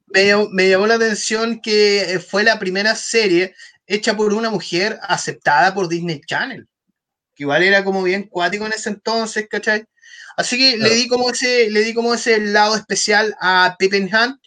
[0.07, 3.55] me, llamó la atención que eh, fue la primera serie
[3.87, 6.67] hecha por una mujer aceptada por Disney Channel.
[7.35, 9.85] Que igual era como bien cuático en ese entonces, ¿cachai?
[10.37, 14.41] Así que le di como ese, le di como ese lado especial a Pippin Hunt,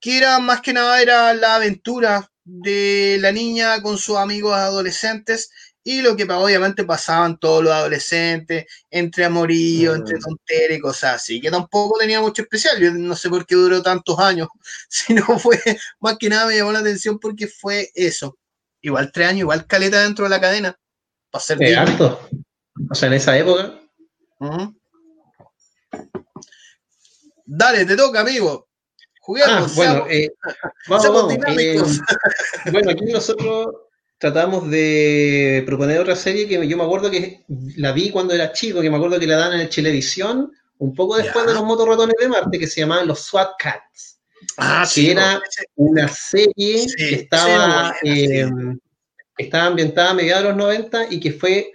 [0.00, 5.50] que era más que nada era la aventura de la niña con sus amigos adolescentes
[5.82, 10.20] y lo que obviamente pasaban todos los adolescentes, entre amorío, entre mm.
[10.20, 12.78] tonteras y cosas así, que tampoco tenía mucho especial.
[12.78, 14.48] Yo no sé por qué duró tantos años,
[14.88, 15.58] sino fue
[16.00, 18.36] más que nada me llamó la atención porque fue eso.
[18.82, 20.78] Igual tres años, igual caleta dentro de la cadena.
[21.30, 22.28] Para ser alto.
[22.90, 23.80] O sea, en esa época.
[27.44, 28.68] Dale, te toca, amigo.
[29.20, 29.72] Juguemos.
[29.72, 30.30] Ah, bueno, eh,
[30.88, 31.82] vamos, eh,
[32.72, 33.68] bueno, aquí nosotros
[34.20, 37.42] tratamos de proponer otra serie que yo me acuerdo que
[37.76, 40.94] la vi cuando era chico, que me acuerdo que la dan en el Chilevisión, un
[40.94, 44.20] poco después de los motorratones de Marte, que se llamaban los SWAT Cats.
[44.58, 45.10] Ah, sí.
[45.10, 45.40] Era
[45.74, 48.46] una serie que estaba, eh,
[49.38, 51.72] estaba ambientada a mediados de los 90 y que fue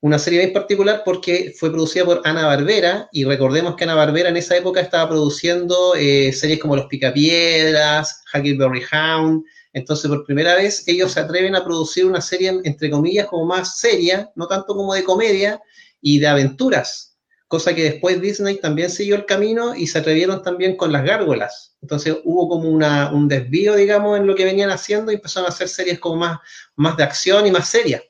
[0.00, 4.30] una serie bien particular porque fue producida por Ana Barbera y recordemos que Ana Barbera
[4.30, 9.44] en esa época estaba produciendo eh, series como Los Picapiedras, Huckleberry Hound.
[9.72, 13.78] Entonces, por primera vez, ellos se atreven a producir una serie, entre comillas, como más
[13.78, 15.60] seria, no tanto como de comedia
[16.00, 17.16] y de aventuras,
[17.48, 21.76] cosa que después Disney también siguió el camino y se atrevieron también con las gárgolas.
[21.80, 25.52] Entonces hubo como una, un desvío, digamos, en lo que venían haciendo y empezaron a
[25.52, 26.38] hacer series como más,
[26.76, 28.02] más de acción y más serias.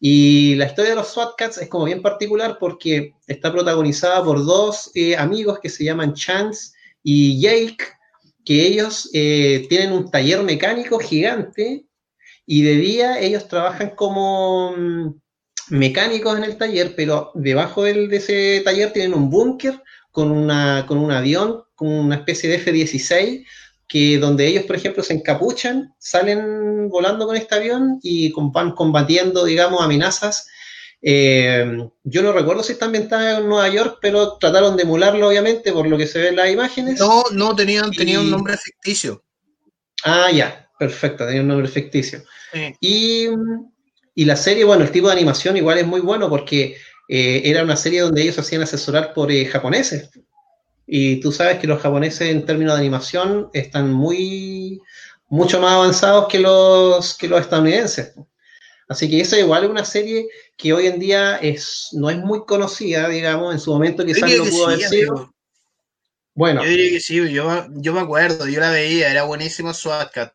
[0.00, 4.44] Y la historia de los SWAT Cats es como bien particular porque está protagonizada por
[4.44, 7.84] dos eh, amigos que se llaman Chance y Jake,
[8.48, 11.84] que ellos eh, tienen un taller mecánico gigante
[12.46, 15.20] y de día ellos trabajan como mm,
[15.68, 20.96] mecánicos en el taller, pero debajo de ese taller tienen un búnker con, una, con
[20.96, 23.44] un avión, con una especie de F-16
[23.86, 29.44] que donde ellos, por ejemplo, se encapuchan, salen volando con este avión y van combatiendo,
[29.44, 30.48] digamos, amenazas.
[31.00, 35.72] Eh, yo no recuerdo si está ambientada en Nueva York, pero trataron de emularlo, obviamente,
[35.72, 36.98] por lo que se ve en las imágenes.
[36.98, 39.22] No, no, tenían, tenía un nombre ficticio.
[40.04, 42.22] Ah, ya, perfecto, tenía un nombre ficticio.
[42.80, 43.26] Y,
[44.14, 46.76] y, la serie, bueno, el tipo de animación igual es muy bueno porque
[47.08, 50.10] eh, era una serie donde ellos hacían asesorar por eh, japoneses.
[50.86, 54.80] Y tú sabes que los japoneses en términos de animación están muy,
[55.28, 58.14] mucho más avanzados que los, que los estadounidenses.
[58.88, 62.46] Así que esa igual es una serie que hoy en día es, no es muy
[62.46, 65.34] conocida, digamos, en su momento quizás no pudo haber sido.
[66.34, 66.64] Bueno.
[66.64, 70.32] Yo diría que sí, yo, yo me acuerdo, yo la veía, era buenísimo SWAT Cat.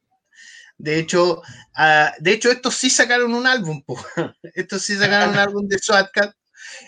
[0.77, 1.41] De hecho,
[1.77, 3.81] uh, de hecho, estos sí sacaron un álbum,
[4.53, 6.35] estos sí sacaron un álbum de SWAT Cat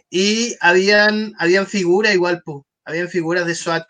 [0.10, 3.88] y habían, habían figuras igual, pues habían figuras de SWAT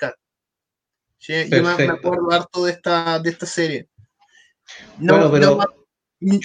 [1.18, 1.50] ¿sí?
[1.50, 3.90] Yo me, acuerdo harto de esta, de esta serie.
[4.98, 5.60] No, pero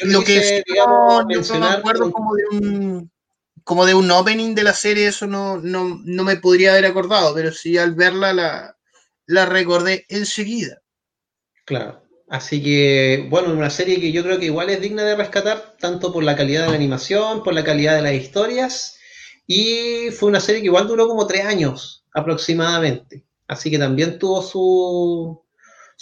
[0.05, 3.11] lo que digamos, no, me acuerdo como de un
[3.65, 7.35] como de un opening de la serie, eso no, no, no me podría haber acordado,
[7.35, 8.77] pero sí al verla la,
[9.27, 10.83] la recordé enseguida.
[11.67, 12.03] Claro.
[12.29, 16.13] Así que, bueno, una serie que yo creo que igual es digna de rescatar, tanto
[16.13, 18.99] por la calidad de la animación, por la calidad de las historias,
[19.47, 23.25] y fue una serie que igual duró como tres años aproximadamente.
[23.49, 25.43] Así que también tuvo su,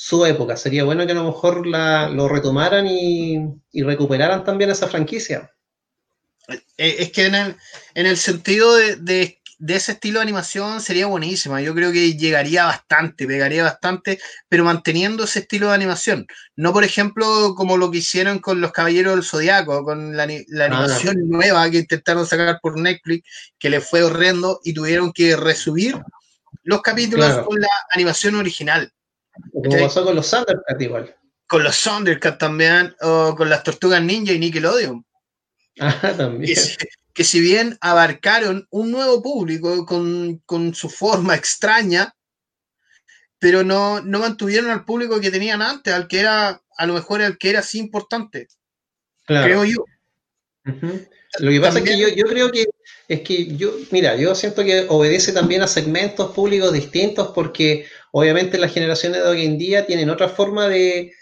[0.00, 0.56] su época.
[0.56, 3.36] Sería bueno que a lo mejor la, lo retomaran y,
[3.82, 5.50] recuperaran también esa franquicia.
[6.76, 7.56] Eh, es que en el,
[7.94, 11.60] en el sentido de, de, ese estilo de animación sería buenísima.
[11.60, 16.28] Yo creo que llegaría bastante, pegaría bastante, pero manteniendo ese estilo de animación.
[16.54, 20.64] No, por ejemplo, como lo que hicieron con los Caballeros del Zodiaco, con la, la
[20.64, 20.66] ah.
[20.68, 26.00] animación nueva que intentaron sacar por Netflix, que le fue horrendo y tuvieron que resubir
[26.62, 28.92] los capítulos con la animación original.
[29.52, 31.16] Como pasó con los Thundercats igual.
[31.46, 35.04] Con los Thundercats también, o con las Tortugas Ninja y Nickelodeon.
[35.80, 36.58] Ah, también.
[37.14, 42.16] Que, si bien abarcaron un nuevo público con, su forma extraña,
[43.38, 47.22] pero no, no, mantuvieron al público que tenían antes, al que era, a lo mejor
[47.22, 48.48] al que era así importante.
[49.24, 49.84] Creo yo.
[51.38, 52.66] Lo que pasa es que yo, yo creo que
[53.08, 58.58] es que yo, mira, yo siento que obedece también a segmentos públicos distintos porque obviamente
[58.58, 61.12] las generaciones de hoy en día tienen otra forma de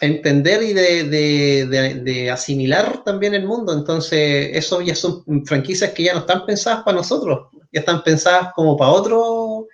[0.00, 3.72] entender y de, asimilar también el mundo.
[3.72, 8.52] Entonces, eso ya son franquicias que ya no están pensadas para nosotros, ya están pensadas
[8.54, 9.66] como para otros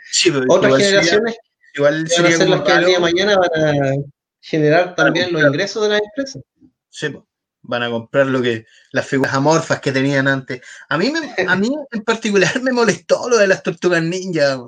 [0.49, 1.37] otras generaciones.
[1.75, 3.93] igual van a ser las que el día de mañana van a
[4.41, 6.43] generar también los ingresos de las empresas.
[6.89, 7.09] Sí,
[7.63, 10.61] van a comprar lo que las figuras amorfas que tenían antes.
[10.89, 11.13] A mí,
[11.47, 14.59] a mí en particular me molestó lo de las tortugas ninja.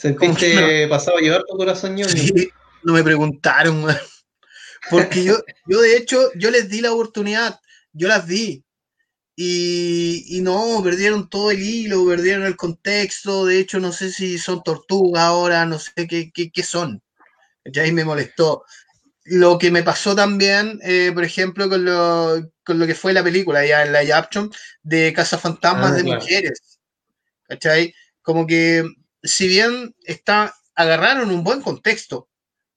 [0.00, 0.90] ¿Sentiste no?
[0.90, 2.50] pasado a llevar tu corazón Sí,
[2.84, 3.86] no me preguntaron,
[4.90, 7.60] porque yo, yo de hecho, yo les di la oportunidad,
[7.92, 8.64] yo las vi.
[9.34, 13.46] Y, y, no, perdieron todo el hilo, perdieron el contexto.
[13.46, 17.00] De hecho, no sé si son tortugas ahora, no sé qué, qué, qué son.
[17.64, 18.64] Ya ahí me molestó
[19.30, 23.22] lo que me pasó también, eh, por ejemplo, con lo, con lo, que fue la
[23.22, 24.50] película, ya en la Yapchon,
[24.82, 26.78] de Casa Fantasmas ah, de Mujeres.
[27.46, 27.94] ¿Cachai?
[28.22, 28.84] Como que,
[29.22, 32.28] si bien está, agarraron un buen contexto,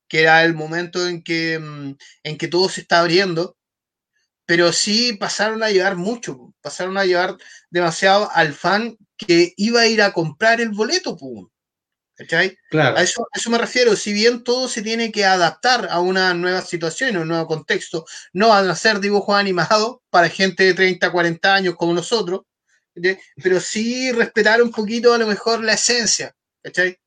[0.08, 3.58] que era el momento en que, mm, en que todo se está abriendo,
[4.46, 7.38] pero sí pasaron a llevar mucho, pasaron a llevar
[7.70, 11.18] demasiado al fan que iba a ir a comprar el boleto.
[12.16, 12.58] ¿Cachai?
[12.70, 12.98] Claro.
[12.98, 13.96] A eso, eso me refiero.
[13.96, 18.06] Si bien todo se tiene que adaptar a una nueva situación, a un nuevo contexto,
[18.34, 22.42] no van a ser dibujos animados para gente de 30, 40 años como nosotros,
[23.42, 27.00] pero sí respetar un poquito a lo mejor la esencia, ¿cachai?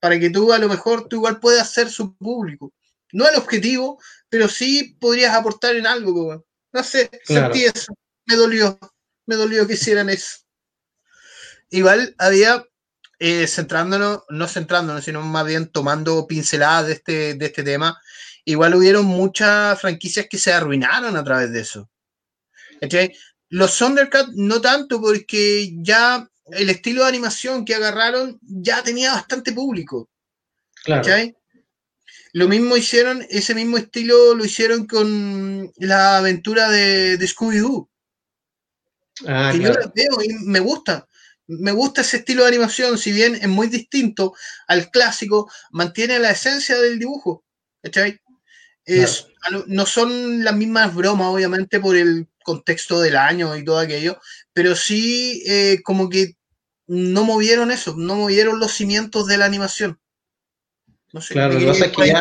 [0.00, 2.72] Para que tú a lo mejor tú igual puedas ser su público.
[3.12, 7.94] No el objetivo, pero sí podrías aportar en algo, No sé, sentí eso.
[8.26, 8.78] Me dolió,
[9.26, 10.38] me dolió que hicieran eso.
[11.70, 12.64] Igual había,
[13.18, 18.00] eh, centrándonos, no centrándonos, sino más bien tomando pinceladas de este, de este tema,
[18.44, 21.90] igual hubieron muchas franquicias que se arruinaron a través de eso.
[23.54, 29.52] Los Thundercats no tanto porque ya el estilo de animación que agarraron ya tenía bastante
[29.52, 30.10] público.
[30.82, 31.08] Claro.
[32.32, 37.88] Lo mismo hicieron, ese mismo estilo lo hicieron con la aventura de, Scooby-Doo.
[39.28, 41.06] Ah, que yo veo y me gusta.
[41.46, 44.34] Me gusta ese estilo de animación, si bien es muy distinto
[44.66, 47.44] al clásico, mantiene la esencia del dibujo.
[48.84, 49.28] Es,
[49.68, 54.20] No son las mismas bromas, obviamente, por el contexto del año y todo aquello,
[54.52, 56.34] pero sí eh, como que
[56.86, 59.98] no movieron eso, no movieron los cimientos de la animación.
[61.28, 62.20] Claro, lo que pasa es que ya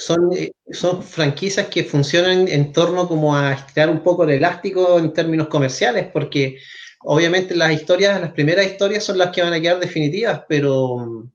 [0.00, 4.98] son, eh, son franquicias que funcionan en torno como a estirar un poco el elástico
[4.98, 6.58] en términos comerciales, porque
[7.00, 11.26] obviamente las historias, las primeras historias son las que van a quedar definitivas, pero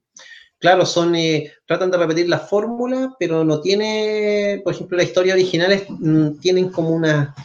[0.60, 5.36] claro, son eh, tratan de repetir la fórmula, pero no tiene, por ejemplo, las historias
[5.36, 7.36] originales mm, tienen como una,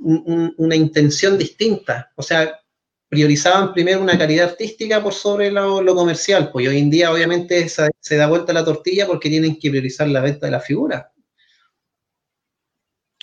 [0.00, 2.10] una intención distinta.
[2.16, 2.60] O sea,
[3.10, 8.16] priorizaban primero una calidad artística por sobre lo, comercial, pues hoy en día obviamente se,
[8.16, 11.12] da vuelta la tortilla porque tienen que priorizar la venta de la figura.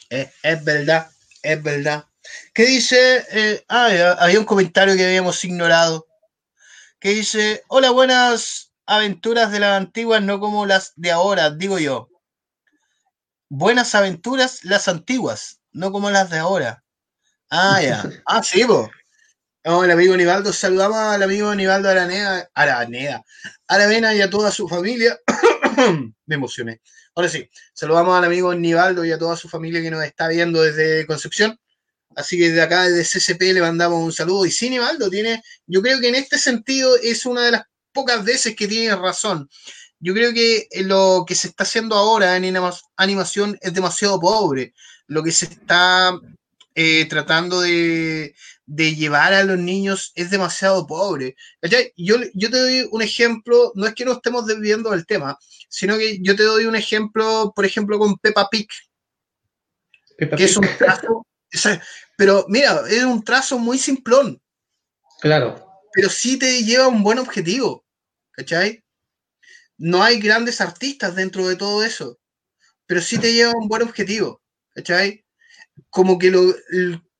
[0.10, 1.10] Es, verdad,
[1.42, 2.06] es verdad.
[2.54, 3.26] ¿Qué dice?
[3.32, 6.06] Eh, ah, había un comentario que habíamos ignorado.
[7.00, 12.10] Que dice, hola, buenas aventuras de las antiguas, no como las de ahora, digo yo.
[13.50, 16.84] Buenas aventuras las antiguas, no como las de ahora.
[17.50, 18.04] Ah, ya.
[18.26, 18.90] Ah, sí, vos.
[19.64, 20.54] Hola, amigo Nivaldo.
[20.54, 23.24] Saludamos al amigo Nivaldo Araneda, Araneda,
[23.68, 25.20] Aravena y a toda su familia.
[26.26, 26.82] Me emocioné.
[27.16, 30.62] Ahora sí, saludamos al amigo Nivaldo y a toda su familia que nos está viendo
[30.62, 31.60] desde Concepción.
[32.16, 34.46] Así que desde acá, desde CCP, le mandamos un saludo.
[34.46, 38.24] Y sí, Nivaldo tiene, yo creo que en este sentido es una de las pocas
[38.24, 39.50] veces que tiene razón.
[40.00, 42.56] Yo creo que lo que se está haciendo ahora en
[42.96, 44.74] animación es demasiado pobre.
[45.08, 46.20] Lo que se está
[46.76, 48.36] eh, tratando de,
[48.68, 51.36] de llevar a los niños es demasiado pobre.
[51.96, 55.38] Yo, yo te doy un ejemplo, no es que no estemos desviando del tema,
[55.70, 58.68] sino que yo te doy un ejemplo, por ejemplo, con Peppa Pig.
[60.18, 61.26] que es un trazo,
[62.18, 64.42] pero mira, es un trazo muy simplón.
[65.22, 65.66] Claro.
[65.94, 67.86] Pero sí te lleva un buen objetivo.
[68.32, 68.84] ¿Cachai?
[69.78, 72.20] No hay grandes artistas dentro de todo eso,
[72.86, 74.42] pero sí te lleva un buen objetivo.
[74.78, 75.26] ¿Cachai?
[75.90, 76.54] Como que lo,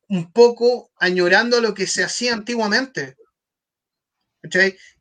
[0.10, 3.16] un poco añorando lo que se hacía antiguamente.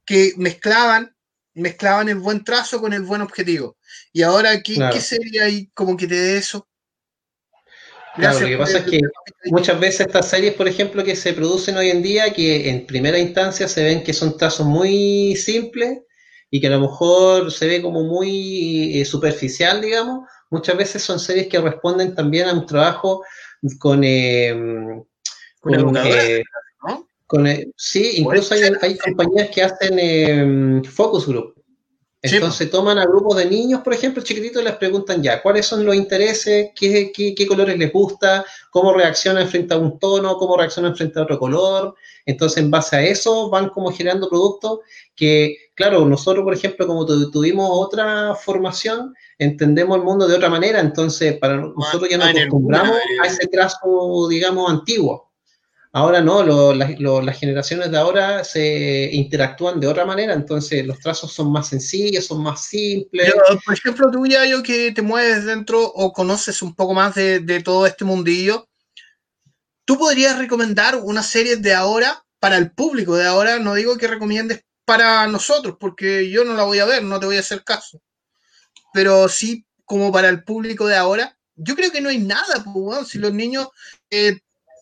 [0.07, 1.15] Que mezclaban,
[1.53, 3.77] mezclaban el buen trazo con el buen objetivo.
[4.11, 6.67] Y ahora, ¿qué, sería ahí como que te dé eso?
[8.15, 9.01] Claro, lo que pasa es que
[9.51, 13.19] muchas veces estas series, por ejemplo, que se producen hoy en día, que en primera
[13.19, 15.99] instancia se ven que son trazos muy simples
[16.51, 21.19] y que a lo mejor se ve como muy eh, superficial, digamos, muchas veces son
[21.19, 23.23] series que responden también a un trabajo
[23.79, 24.03] con...
[24.05, 24.55] Eh,
[25.61, 26.45] con, eh,
[27.27, 31.55] con eh, sí, incluso hay, hay, compañías que hacen eh, focus group.
[32.23, 35.85] Entonces toman a grupos de niños, por ejemplo, chiquititos, y les preguntan ya, ¿cuáles son
[35.85, 36.71] los intereses?
[36.75, 38.45] ¿Qué, qué, qué colores les gusta?
[38.71, 40.37] ¿Cómo reaccionan frente a un tono?
[40.37, 41.95] ¿Cómo reaccionan frente a otro color?
[42.25, 44.81] Entonces, en base a eso, van como generando productos
[45.15, 50.81] que, claro, nosotros, por ejemplo, como tuvimos otra formación, entendemos el mundo de otra manera,
[50.81, 55.27] entonces para nosotros ya nos acostumbramos a ese trazo, digamos, antiguo.
[55.97, 61.51] Ahora no, las generaciones de ahora se interactúan de otra manera, entonces los trazos son
[61.51, 63.33] más sencillos, son más simples.
[63.65, 67.63] por ejemplo, tú ya yo que te mueves dentro o conoces un poco más de,
[67.65, 68.69] todo este mundillo,
[69.87, 73.59] ¿tú podrías recomendar una serie de ahora para el público de ahora?
[73.59, 77.25] No digo que recomiendes para nosotros, porque yo no la voy a ver, no te
[77.25, 78.03] voy a hacer caso.
[78.97, 83.09] Pero sí, como para el público de ahora, yo creo que no hay nada, pues,
[83.09, 83.69] si los niños
[84.09, 84.39] eh,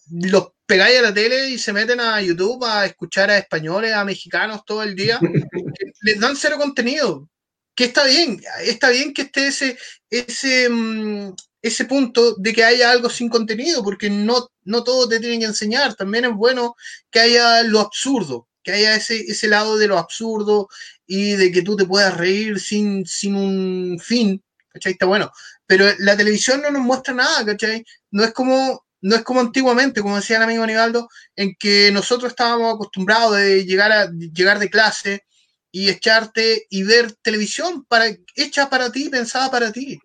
[0.09, 4.05] los pegáis a la tele y se meten a YouTube a escuchar a españoles, a
[4.05, 5.19] mexicanos todo el día,
[6.03, 7.29] les dan cero contenido.
[7.75, 9.77] Que está bien, está bien que esté ese,
[10.09, 15.19] ese, mm, ese punto de que haya algo sin contenido, porque no, no todo te
[15.19, 15.97] tienen que enseñar.
[15.97, 16.77] También es bueno
[17.11, 20.69] que haya lo absurdo, que haya ese, ese lado de lo absurdo
[21.07, 24.93] y de que tú te puedas reír sin, sin un fin, ¿cachai?
[24.93, 25.31] Está bueno.
[25.67, 27.85] Pero la televisión no nos muestra nada, ¿cachai?
[28.11, 32.33] No es como, no es como antiguamente, como decía el amigo Anibaldo, en que nosotros
[32.33, 35.25] estábamos acostumbrados de llegar, a, llegar de clase
[35.71, 39.99] y echarte y ver televisión para, hecha para ti, pensada para ti.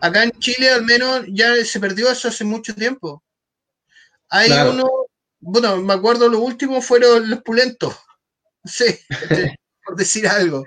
[0.00, 3.22] Acá en Chile al menos ya se perdió eso hace mucho tiempo.
[4.28, 4.86] Hay uno,
[5.38, 7.94] bueno, me acuerdo lo último fueron los pulentos.
[8.68, 8.84] Sí,
[9.86, 10.64] por decir algo.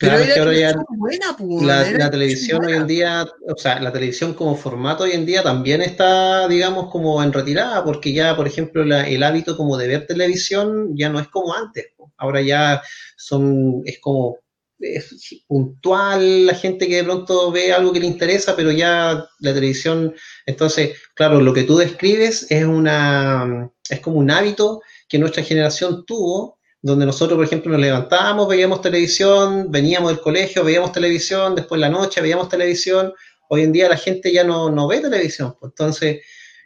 [0.00, 4.56] Pero ahora ya buena, pues, la, televisión hoy en día, o sea, la televisión como
[4.56, 9.22] formato hoy en día también está, digamos, como en retirada, porque ya, por ejemplo, el
[9.22, 11.88] hábito como de ver televisión ya no es como antes.
[12.16, 12.80] Ahora ya
[13.16, 14.38] son, es como
[14.80, 19.54] es puntual la gente que de pronto ve algo que le interesa, pero ya la
[19.54, 20.14] televisión,
[20.46, 26.06] entonces, claro, lo que tú describes es una, es como un hábito que nuestra generación
[26.06, 31.80] tuvo donde nosotros, por ejemplo, nos levantábamos, veíamos televisión, veníamos del colegio, veíamos televisión, después
[31.80, 33.12] la noche veíamos televisión.
[33.48, 35.56] Hoy en día la gente ya no, no ve televisión.
[35.58, 36.20] Pues, entonces,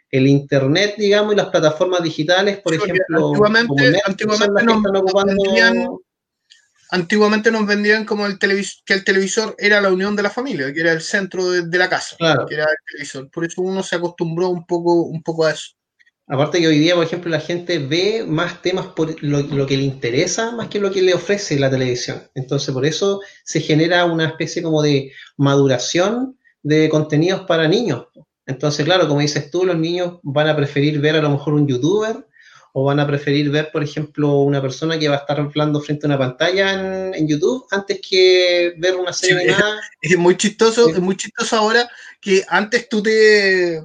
[0.09, 5.99] el Internet, digamos, y las plataformas digitales, por ejemplo, antiguamente, antiguamente, nos,
[6.91, 10.79] antiguamente nos vendían como el que el televisor era la unión de la familia, que
[10.79, 13.29] era el centro de, la casa, que era el televisor.
[13.29, 15.71] Por eso uno se acostumbró un poco, un poco a eso.
[16.27, 19.83] Aparte que hoy día, por ejemplo, la gente ve más temas por lo, que le
[19.83, 22.23] interesa más que lo que le ofrece la televisión.
[22.33, 28.07] Entonces, por eso se genera una especie como de maduración de contenidos para niños.
[28.47, 31.67] Entonces, claro, como dices tú, los niños van a preferir ver a lo mejor un
[31.67, 32.25] youtuber
[32.73, 36.07] o van a preferir ver, por ejemplo, una persona que va a estar hablando frente
[36.07, 39.79] a una pantalla en, YouTube antes que ver una serie animada.
[40.01, 41.87] Es muy chistoso, es muy chistoso ahora
[42.19, 43.81] que antes tú te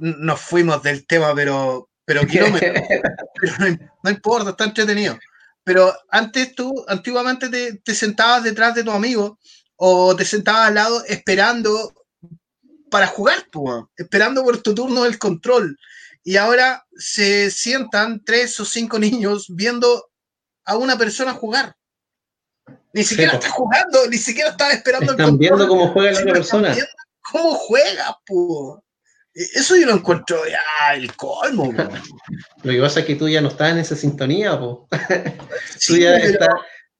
[0.00, 2.22] nos fuimos del tema, pero, pero
[4.02, 5.18] no, importa, está entretenido.
[5.64, 7.48] Pero antes tú, antiguamente
[7.82, 9.38] te, sentabas detrás de tu amigo
[9.76, 11.92] o te sentabas al lado esperando
[12.90, 13.46] para jugar,
[13.96, 15.78] esperando por tu turno del control.
[16.24, 20.10] Y ahora se sientan tres o cinco niños viendo
[20.64, 21.76] a una persona jugar.
[22.92, 26.32] Ni siquiera está jugando, ni siquiera está esperando están el viendo cómo juega la otra
[26.32, 26.76] persona.
[27.30, 28.18] Cómo juega.
[29.38, 31.72] Eso yo lo encuentro ya el colmo.
[32.62, 34.88] Lo que pasa es que tú ya no estás en esa sintonía, po.
[35.86, 36.48] tú ya estás,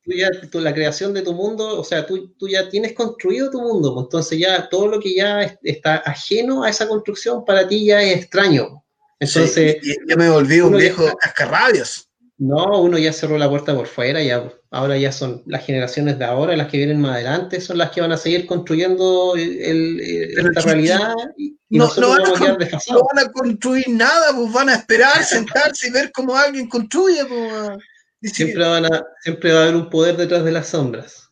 [0.04, 0.30] tú ya,
[0.60, 4.38] la creación de tu mundo, o sea, tú, tú ya tienes construido tu mundo, entonces
[4.38, 8.84] ya todo lo que ya está ajeno a esa construcción para ti ya es extraño.
[9.18, 12.07] Entonces, ya me volví un viejo cascarrabios.
[12.38, 16.24] No, uno ya cerró la puerta por fuera, ya ahora ya son las generaciones de
[16.24, 20.60] ahora, las que vienen más adelante, son las que van a seguir construyendo el, esta
[20.60, 21.14] realidad.
[21.36, 25.88] Y, no, no, van a, no, van a construir nada, pues van a esperar, sentarse
[25.88, 27.24] y ver cómo alguien construye.
[27.24, 28.32] Pues.
[28.32, 31.28] Siempre, van a, siempre va a haber un poder detrás de las sombras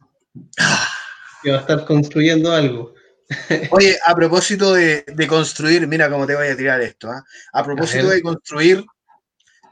[1.42, 2.94] que va a estar construyendo algo.
[3.70, 7.08] Oye, a propósito de, construir, mira cómo te voy a tirar esto.
[7.10, 7.24] ¿ah?
[7.52, 8.84] A propósito de construir,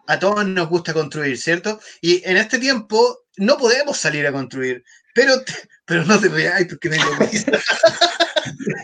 [0.07, 1.81] a todos nos gusta construir, ¿cierto?
[2.01, 4.85] Y en este tiempo no podemos salir a construir,
[5.15, 5.43] pero,
[5.85, 6.97] pero no te veáis porque me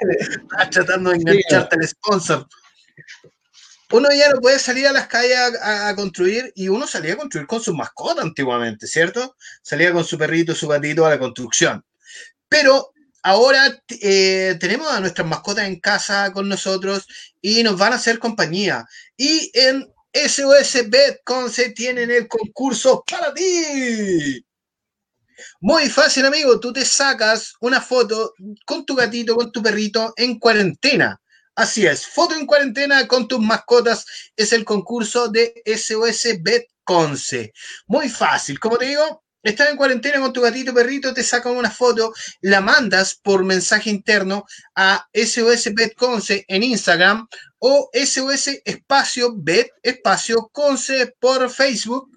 [0.00, 2.48] Estás tratando de engancharte al sponsor.
[3.92, 7.46] Uno ya no puede salir a las calles a, construir y uno salía a construir
[7.46, 9.36] con su mascota antiguamente, ¿cierto?
[9.62, 11.84] Salía con su perrito, su gatito a la construcción.
[12.48, 12.92] Pero
[13.22, 17.06] ahora eh, tenemos a nuestras mascotas en casa con nosotros
[17.40, 18.86] y nos van a hacer compañía.
[19.16, 24.44] Y en SOS Betconce tienen el concurso para ti.
[25.60, 26.58] Muy fácil, amigo.
[26.60, 28.34] Tú te sacas una foto
[28.66, 31.20] con tu gatito, con tu perrito en cuarentena.
[31.54, 34.06] Así es, foto en cuarentena con tus mascotas
[34.36, 37.52] es el concurso de SOS Betconce.
[37.86, 41.70] Muy fácil, como te digo, estás en cuarentena con tu gatito perrito, te sacan una
[41.70, 47.26] foto, la mandas por mensaje interno a SOS Betconce en Instagram
[47.58, 52.10] o SOS espacio Bet espacio Conce por Facebook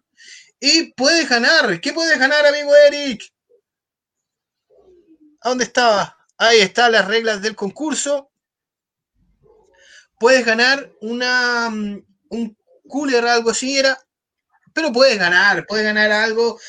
[0.60, 1.82] y puedes ganar.
[1.82, 3.22] ¿Qué puedes ganar, amigo Eric?
[5.42, 6.18] ¿A dónde estaba?
[6.38, 8.32] Ahí están las reglas del concurso.
[10.20, 12.58] Puedes ganar una, mm, un
[12.88, 14.00] cooler, algo así era,
[14.74, 16.60] pero puedes ganar, puedes ganar algo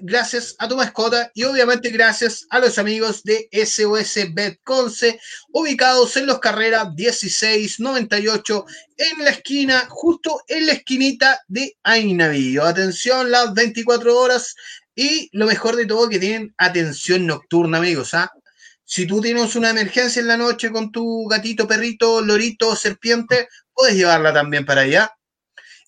[0.00, 5.18] gracias a tu mascota y obviamente gracias a los amigos de SOS Betconce,
[5.50, 8.66] ubicados en los carreras 1698
[8.96, 12.64] en la esquina, justo en la esquinita de Ainavío.
[12.64, 14.54] Atención, las 24 horas
[14.94, 18.12] y lo mejor de todo que tienen atención nocturna, amigos.
[18.12, 18.30] ¿ah?
[18.84, 23.96] Si tú tienes una emergencia en la noche con tu gatito, perrito, lorito, serpiente, puedes
[23.96, 25.14] llevarla también para allá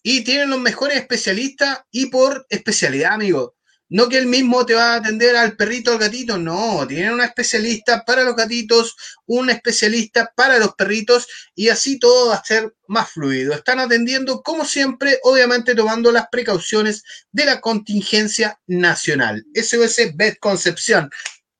[0.03, 3.57] y tienen los mejores especialistas y por especialidad, amigo.
[3.88, 7.12] No que el mismo te va a atender al perrito o al gatito, no, tienen
[7.12, 8.96] una especialista para los gatitos,
[9.26, 13.53] un especialista para los perritos y así todo va a ser más fluido.
[13.53, 19.44] Están atendiendo como siempre, obviamente tomando las precauciones de la contingencia nacional.
[19.55, 21.11] SOS Bet Concepción.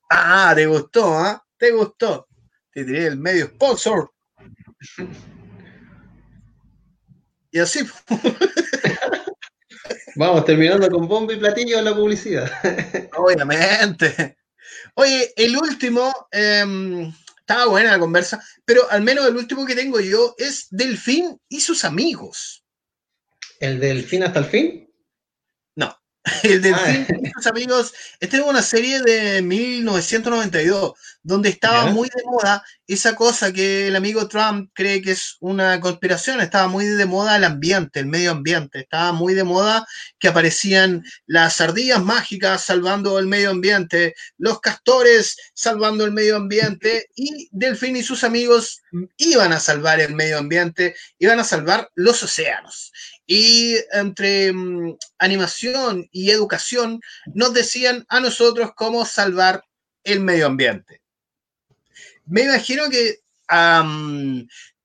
[0.09, 1.45] Ah, te gustó, ¿ah?
[1.55, 2.27] Te gustó.
[2.73, 4.11] Te tiré el medio sponsor.
[7.53, 7.81] Y así.
[10.15, 12.51] Vamos, terminando con bomba y platillo en la publicidad.
[13.15, 14.37] Obviamente.
[14.95, 19.99] Oye, el último, em, estaba buena la conversa, pero al menos el último que tengo
[19.99, 22.65] yo es Delfín y sus amigos.
[23.59, 24.83] ¿El Delfín hasta el fin?
[26.43, 27.17] El Delfín ah.
[27.21, 27.93] y sus amigos.
[28.19, 30.93] Esta es una serie de 1992,
[31.23, 35.79] donde estaba muy de moda esa cosa que el amigo Trump cree que es una
[35.79, 36.41] conspiración.
[36.41, 38.81] Estaba muy de moda el ambiente, el medio ambiente.
[38.81, 39.87] Estaba muy de moda
[40.19, 47.07] que aparecían las ardillas mágicas salvando el medio ambiente, los castores salvando el medio ambiente
[47.15, 48.81] y Delfín y sus amigos
[49.17, 52.91] iban a salvar el medio ambiente, iban a salvar los océanos
[53.25, 56.99] y entre mm, animación y educación
[57.33, 59.63] nos decían a nosotros cómo salvar
[60.03, 61.02] el medio ambiente.
[62.25, 63.19] Me imagino que,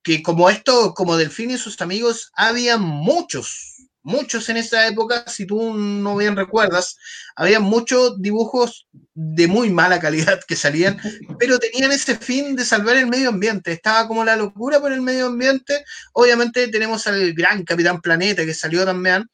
[0.02, 3.78] que como esto, como Delfín y sus amigos, había muchos
[4.08, 6.96] muchos en esa época, si tú no bien recuerdas,
[7.36, 10.98] había muchos dibujos de muy mala calidad que salían,
[11.38, 13.72] pero tenían ese fin de salvar el medio ambiente.
[13.72, 15.84] Estaba como la locura por el medio ambiente.
[16.14, 19.28] Obviamente tenemos al gran Capitán Planeta que salió también,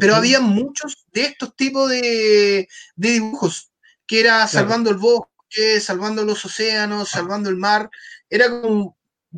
[0.00, 3.70] pero había muchos de estos tipos de, dibujos,
[4.06, 5.31] que era salvando el bosque,
[5.80, 7.90] salvando los océanos, salvando el mar.
[8.28, 8.96] Era como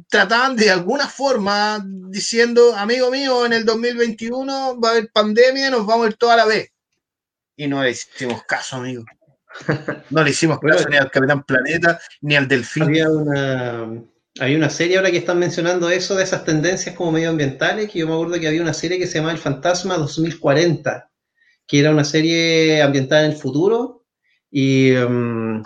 [0.08, 5.86] trataban de alguna forma diciendo, amigo mío, en el 2021 va a haber pandemia, nos
[5.86, 6.70] vamos a ir toda la vez.
[7.56, 9.04] Y no le hicimos caso, amigo.
[10.10, 12.82] No le hicimos caso ni al Capitán Planeta, ni al Delfín.
[12.82, 14.02] Había una,
[14.40, 18.08] hay una serie ahora que están mencionando eso de esas tendencias como medioambientales, que yo
[18.08, 21.08] me acuerdo que había una serie que se llama El Fantasma 2040,
[21.68, 24.04] que era una serie ambientada en el futuro.
[24.50, 24.92] Y...
[24.96, 25.62] Um,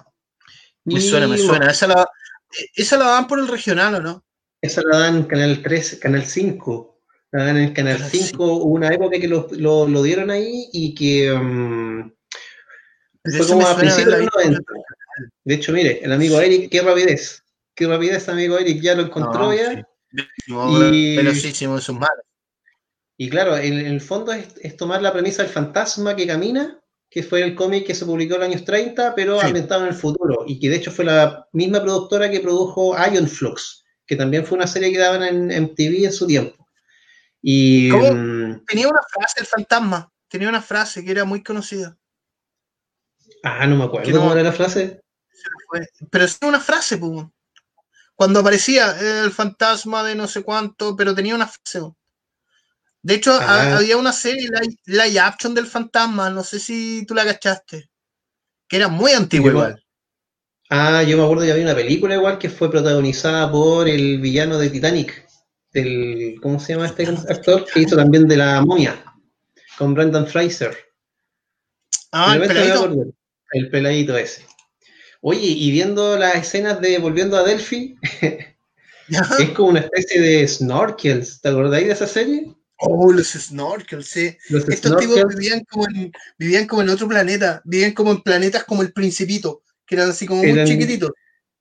[0.95, 1.70] me suena, me suena.
[1.70, 2.09] Esa la,
[2.74, 4.24] esa la dan por el regional, ¿o no?
[4.61, 7.01] Esa la dan en Canal 3, Canal 5.
[7.32, 8.45] La dan en el Canal 5.
[8.45, 12.11] Hubo una época que lo, lo, dieron ahí y que um,
[13.24, 14.61] fue como a principios de los 90.
[15.45, 17.45] De hecho, mire, el amigo Eric, qué rapidez.
[17.74, 19.86] Qué rapidez, amigo Eric, ya lo encontró ya.
[20.47, 22.24] y, velocísimo en sus manos.
[23.16, 26.80] Y claro, en, el fondo es, es, tomar la premisa del fantasma que camina
[27.11, 29.94] que fue el cómic que se publicó en los años 30, pero ambientado en el
[29.94, 34.44] futuro, y que de hecho fue la misma productora que produjo Ion Flux, que también
[34.44, 36.66] fue una serie que daban en MTV en su tiempo.
[37.40, 41.96] Y, mm, Tenía una frase, el fantasma, tenía una frase que era muy conocida.
[43.42, 45.00] Ah, no me acuerdo cómo era la frase.
[46.11, 47.26] Pero es una frase, pues.
[48.14, 51.92] Cuando aparecía el fantasma de no sé cuánto, pero tenía una frase.
[53.09, 53.78] De hecho, ah.
[53.78, 54.50] había una serie,
[54.84, 57.88] la action del fantasma, no sé si tú la cachaste,
[58.68, 59.84] que era muy antigua igual.
[60.68, 64.59] Ah, yo me acuerdo que había una película igual que fue protagonizada por el villano
[64.59, 65.26] de Titanic,
[65.72, 67.64] del, ¿cómo se llama este actor?
[67.72, 69.02] Que hizo también de la momia,
[69.78, 70.76] con Brendan Fraser.
[72.12, 73.06] Ah, el peladito.
[73.52, 74.44] El peladito ese.
[75.22, 77.96] Oye, y viendo las escenas de Volviendo a Delphi,
[79.38, 82.54] es como una especie de snorkels, ¿te acordáis de esa serie?
[82.81, 84.37] Oh, los snorkels, sí.
[84.68, 88.83] Estos tipos vivían como, en, vivían como en otro planeta, vivían como en planetas como
[88.83, 91.11] el Principito, que eran así como muy chiquititos.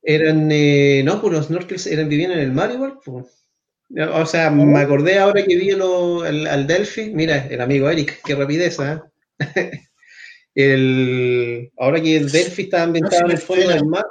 [0.04, 3.00] Eran, eh, no, pues los snorkels eran, vivían en el mar igual.
[3.04, 3.26] Pues.
[4.14, 8.36] O sea, me acordé ahora que vi lo, al Delphi, mira, el amigo Eric, qué
[8.36, 9.02] rapidez, ¿eh?
[10.56, 14.06] el, ahora que el Delphi está ambientado en el fondo del mar,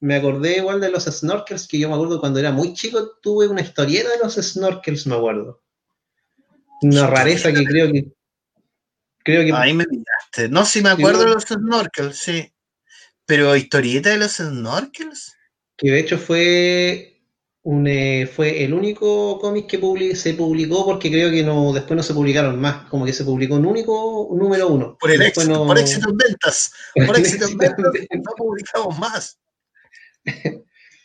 [0.00, 3.46] me acordé igual de los snorkels, que yo me acuerdo cuando era muy chico, tuve
[3.46, 5.62] una historieta de los snorkels, me acuerdo.
[6.82, 8.06] Una rareza que creo que.
[9.24, 9.52] Creo que.
[9.52, 10.48] Ahí me miraste.
[10.48, 12.52] No, si me acuerdo de los snorkels, sí.
[13.24, 15.36] Pero historieta de los snorkels.
[15.76, 17.12] Que de hecho fue
[17.62, 22.02] un, eh, fue el único cómic que se publicó porque creo que no después no
[22.02, 24.96] se publicaron más, como que se publicó un único número uno.
[24.98, 26.72] Por, el éxito, por éxito en ventas.
[27.06, 29.38] Por éxito en ventas no publicamos más.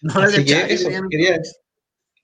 [0.02, 0.90] No Así que eso,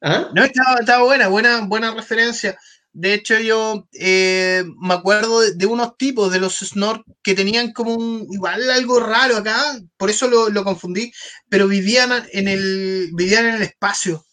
[0.05, 0.29] ¿Ah?
[0.35, 2.57] No, estaba, estaba, buena, buena, buena referencia.
[2.93, 7.95] De hecho, yo eh, me acuerdo de, unos tipos de los Snort que tenían como
[7.95, 11.11] un, igual algo raro acá, por eso lo, confundí,
[11.49, 14.23] pero vivían en el, vivían en el espacio.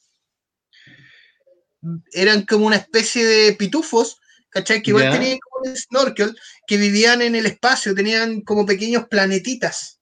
[2.13, 4.83] Eran como una especie de pitufos ¿cachai?
[4.83, 6.37] Que igual tenían como un snorkel,
[6.67, 10.01] que vivían en el espacio, tenían como pequeños planetitas.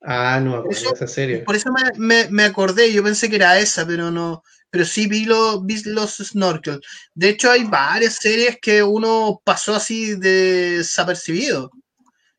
[0.00, 1.44] Ah, no, por eso, serio.
[1.44, 4.42] Por eso me, me, acordé, yo pensé que era esa, pero no,
[4.74, 5.28] pero sí vi,
[5.62, 6.80] vi los snorkel.
[7.14, 11.70] De hecho, hay varias series que uno pasó así desapercibido,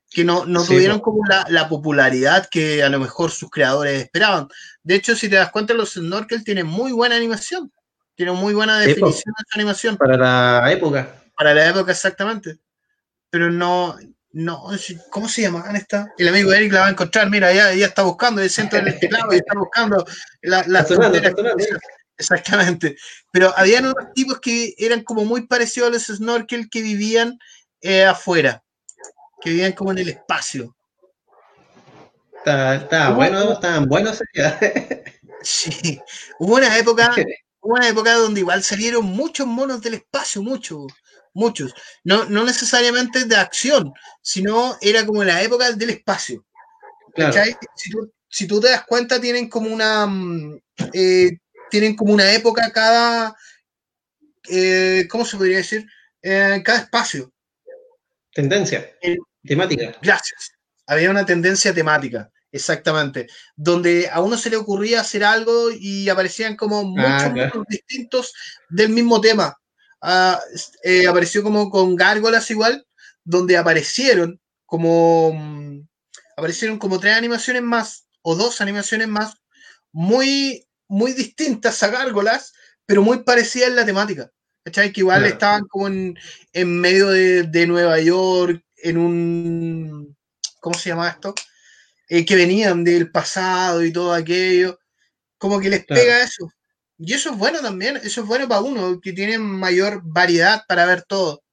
[0.09, 4.49] que no, no tuvieron como la, popularidad que a lo mejor sus creadores esperaban.
[4.83, 7.71] De hecho, si te das cuenta, los snorkel tienen muy buena animación,
[8.15, 9.95] tienen muy buena definición de su animación.
[9.95, 11.23] Para la época.
[11.37, 12.57] Para la época, exactamente.
[13.29, 13.95] Pero no,
[14.33, 14.71] no,
[15.09, 16.11] ¿cómo se llamaban esta?
[16.17, 18.99] El amigo Eric la va a encontrar, mira, ya, ya está buscando el centro del
[18.99, 20.05] teclado y está buscando
[20.41, 20.83] la, la
[22.17, 22.95] Exactamente.
[23.31, 27.37] Pero habían unos tipos que eran como muy parecidos a los snorkel que vivían
[27.81, 28.63] eh, afuera,
[29.41, 30.75] que vivían como en el espacio.
[32.45, 34.21] Está, bueno, estaban buenos.
[35.41, 35.99] sí,
[36.39, 37.13] hubo una época,
[37.61, 40.93] hubo una época donde igual salieron muchos monos del espacio, muchos
[41.35, 41.75] muchos.
[42.03, 46.43] No, no necesariamente de acción, sino era como la época del espacio.
[48.27, 50.07] Si, tú, te das cuenta, tienen como una.
[50.07, 50.59] Mm,
[50.93, 51.37] eh,
[51.75, 53.35] tienen como una época cada.
[54.49, 55.85] Eh, ¿Cómo se podría decir?
[56.21, 57.33] Eh, cada espacio.
[58.33, 58.89] Tendencia.
[59.43, 59.97] temática.
[60.01, 60.53] Gracias.
[60.87, 62.31] Había una tendencia temática.
[62.49, 63.27] Exactamente.
[63.57, 68.33] Donde a uno se le ocurría hacer algo y aparecían como ah, muchos distintos
[68.69, 69.57] del mismo tema.
[69.99, 70.39] Ah,
[70.81, 72.87] eh, apareció como con gárgolas igual,
[73.25, 75.81] donde aparecieron como mm,
[76.37, 79.35] aparecieron como tres animaciones más o dos animaciones más
[79.91, 82.53] muy muy distintas a gárgolas,
[82.85, 84.31] pero muy parecidas en la temática.
[84.63, 84.91] ¿Cachai?
[84.91, 86.15] Que igual estaban como en,
[86.79, 90.17] medio de, Nueva York, en un.
[90.59, 91.35] ¿Cómo se llama esto?
[92.09, 94.79] Eh, que venían del pasado y todo aquello.
[95.37, 96.49] Como que les pega eso.
[96.97, 100.85] Y eso es bueno también, eso es bueno para uno, que tiene mayor variedad para
[100.85, 101.43] ver todo.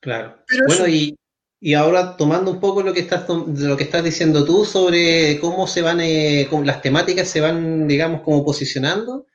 [0.00, 0.42] Claro.
[0.68, 1.18] bueno, y,
[1.74, 5.82] ahora tomando un poco lo que estás lo que estás diciendo tú sobre cómo se
[5.82, 9.26] van, eh, las temáticas se van, digamos, como posicionando.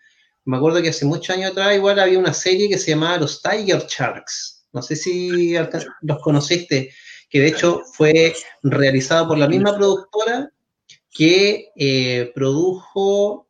[0.46, 3.42] Me acuerdo que hace muchos años atrás igual había una serie que se llamaba Los
[3.42, 4.66] Tiger Sharks.
[4.72, 5.54] No sé si
[6.02, 6.92] los conociste,
[7.30, 10.52] que de hecho fue realizada por la misma productora
[11.12, 13.48] que eh, produjo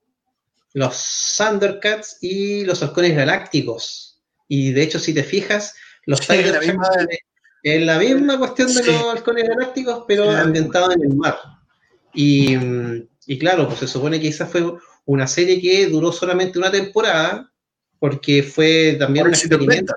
[0.74, 4.22] los Thundercats y los halcones galácticos.
[4.48, 6.90] Y de hecho, si te fijas, los sí, la misma...
[7.64, 11.40] es la misma cuestión de los halcones galácticos, pero ambientado en el mar.
[12.14, 12.56] Y,
[13.26, 14.74] y, claro, pues se supone que esa fue
[15.06, 17.52] una serie que duró solamente una temporada,
[18.00, 19.96] porque fue también un experimento.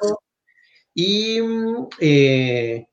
[0.95, 1.41] Y
[2.01, 2.87] eh,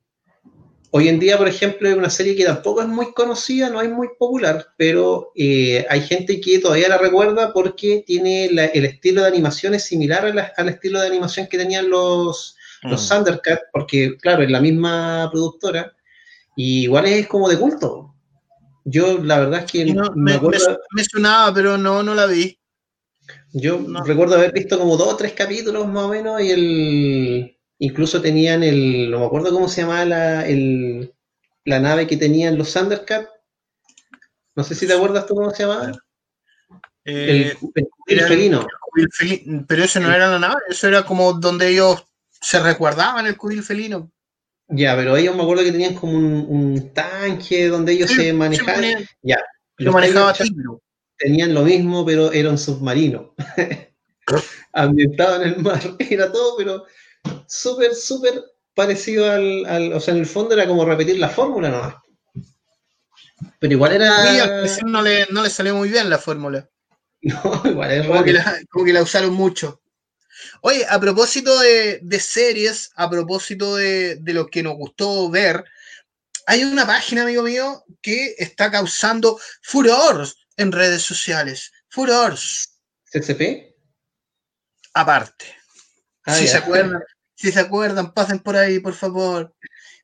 [0.95, 3.89] Hoy en día, por ejemplo, es una serie que tampoco es muy conocida, no es
[3.89, 9.27] muy popular, pero eh, hay gente que todavía la recuerda porque tiene el estilo de
[9.27, 13.09] animación es similar al estilo de animación que tenían los, los mm.
[13.09, 15.95] Thundercats, porque, claro, es la misma productora,
[16.55, 18.13] y igual es como de culto.
[18.85, 22.59] Yo, la verdad es que no, me, acuerdo, me, sonaba, pero no, no la vi.
[23.53, 28.21] Yo recuerdo haber visto como dos o tres capítulos más o menos y el, Incluso
[28.21, 31.13] tenían el, no me acuerdo cómo se llamaba la, el,
[31.65, 33.29] la nave que tenían los Thundercats.
[34.55, 35.91] No sé si te acuerdas tú cómo se llamaba.
[37.03, 37.53] Eh,
[38.05, 38.65] el, felino.
[39.67, 42.05] pero eso no era la nave, eso era como donde ellos
[42.43, 44.11] se resguardaban el cudil felino.
[44.67, 49.07] Ya, pero ellos me acuerdo que tenían como un, tanque donde ellos se manejaban.
[49.21, 49.37] ya.
[49.77, 50.33] Los manejaba
[51.17, 53.33] Tenían lo mismo, pero era un submarino.
[54.73, 55.81] Ambientado en el mar.
[55.99, 56.85] Era todo, pero
[57.47, 61.95] súper, súper parecido al, O sea, en el fondo era como repetir la fórmula nomás.
[63.59, 64.65] Pero igual era.
[64.85, 66.69] no le, no le salió muy bien la fórmula.
[67.25, 69.82] No, igual es como, que la, como que la usaron mucho.
[70.61, 75.63] Oye, a propósito de, series, a propósito de, lo que nos gustó ver,
[76.45, 80.27] hay una página, amigo mío, que está causando furor
[80.57, 81.71] en redes sociales.
[81.89, 82.37] Furor.
[83.11, 83.75] ¿CCP?
[84.93, 85.45] Aparte.
[86.25, 87.01] Ah, si se acuerdan,
[87.35, 89.53] si se acuerdan, pasen por ahí, por favor.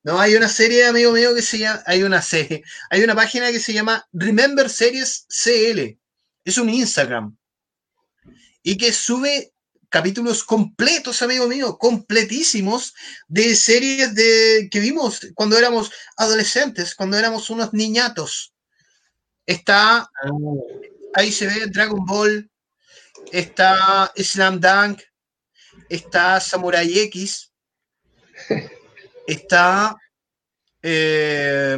[0.03, 3.51] No, hay una serie, amigo mío, que se llama, hay una serie, hay una página
[3.51, 5.97] que se llama Remember Series CL.
[6.45, 7.37] Es un Instagram.
[8.63, 9.53] Y que sube
[9.89, 12.93] capítulos completos, amigo mío, completísimos
[13.27, 18.53] de series de, que vimos cuando éramos adolescentes, cuando éramos unos niñatos.
[19.45, 20.09] Está, ah.
[21.15, 22.49] ahí se ve Dragon Ball,
[23.31, 25.01] está Slam Dunk,
[25.89, 27.51] está Samurai X,
[29.27, 29.95] está,
[30.83, 31.77] eh,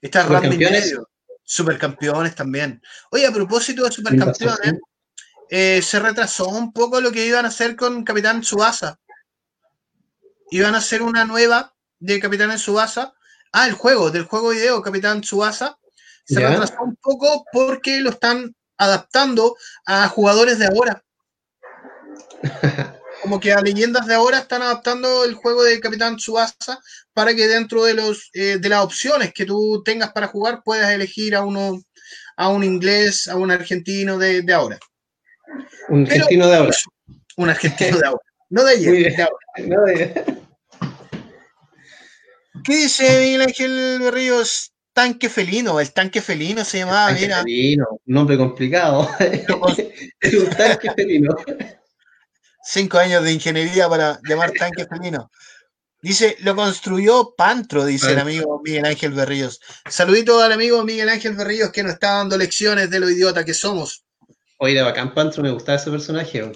[0.00, 0.94] está Supercampeones.
[1.44, 2.80] Supercampeones también.
[3.10, 4.74] Oye, a propósito de Supercampeones,
[5.50, 8.98] eh, se retrasó un poco lo que iban a hacer con Capitán Subasa.
[10.50, 13.14] iban a hacer una nueva de Capitán Subasa.
[13.52, 15.78] Ah, el juego, del juego video Capitán Subasa.
[16.26, 16.48] Se Ya.
[16.50, 21.02] retrasó un poco porque lo están adaptando a jugadores de ahora.
[23.22, 26.80] Como que a leyendas de ahora están adaptando el juego de Capitán Subasa
[27.12, 30.90] para que dentro de los eh, de las opciones que tú tengas para jugar puedas
[30.90, 31.80] elegir a uno
[32.36, 34.78] a un inglés, a un argentino de, de ahora.
[35.88, 36.76] Un Pero- argentino de ahora.
[37.36, 38.20] Un argentino de ahora.
[38.50, 39.36] No de ayer, de ahora.
[39.66, 40.24] No, de-
[42.64, 44.72] ¿Qué dice Miguel Ángel Berríos?
[44.92, 47.42] Tanque felino, el tanque felino se llamaba, tanque mira.
[47.42, 49.08] felino, un nombre complicado.
[49.20, 51.34] es un tanque felino.
[52.62, 55.30] Cinco años de ingeniería para llamar tanque felino.
[56.02, 59.60] Dice, lo construyó Pantro, dice el amigo Miguel Ángel Berríos.
[59.88, 63.54] Saludito al amigo Miguel Ángel Berríos que nos está dando lecciones de lo idiota que
[63.54, 64.04] somos.
[64.64, 66.52] Oye, era bacán Pantro, me gustaba ese personaje.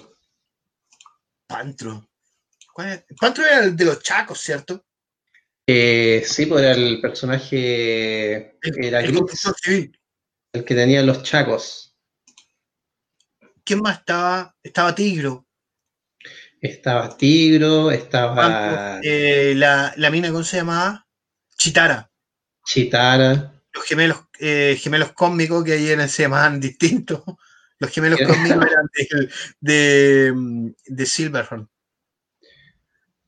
[1.45, 2.09] Pantro.
[3.19, 4.85] Pantro era el de los chacos, ¿cierto?
[5.67, 9.99] Eh, sí, pues era el personaje, era el constructor civil.
[10.53, 11.97] el que tenía los chacos.
[13.65, 14.55] ¿Quién más estaba?
[14.63, 15.45] Estaba Tigro.
[16.61, 19.01] Estaba Tigro, estaba.
[19.03, 21.05] Eh, la, la mina, ¿cómo se llamaba?
[21.57, 22.09] Chitara.
[22.65, 23.61] Chitara.
[23.73, 27.21] los gemelos, eh, gemelos cósmicos que ayer se llamaban distintos.
[27.79, 31.69] Los gemelos cósmicos eran de, de, de Silverhorn.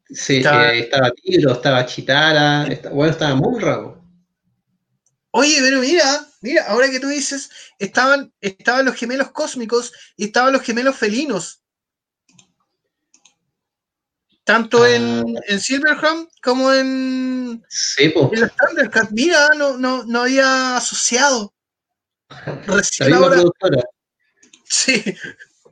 [0.09, 3.95] Sí, Estaba- eh, estaba Tigro, estaba Chitara, bueno, estaba Munra.
[5.31, 10.51] Oye, pero mira, mira, ahora que tú dices, estaban, estaban los gemelos cósmicos y estaban
[10.53, 11.61] los gemelos felinos.
[14.43, 14.89] Tanto Ah.
[14.95, 19.11] en, en Silverhorn como en, Sí, en los Thundercats.
[19.11, 21.53] Mira, no, no, no había asociado.
[22.65, 23.83] Recién ahora, productora.
[24.69, 25.03] Sí,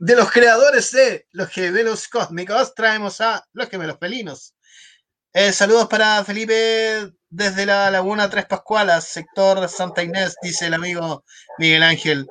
[0.00, 4.54] de los creadores de los gemelos cósmicos traemos a los gemelos felinos.
[5.32, 11.24] Eh, saludos para Felipe desde la Laguna Tres Pascualas, sector Santa Inés, dice el amigo
[11.58, 12.26] Miguel Ángel.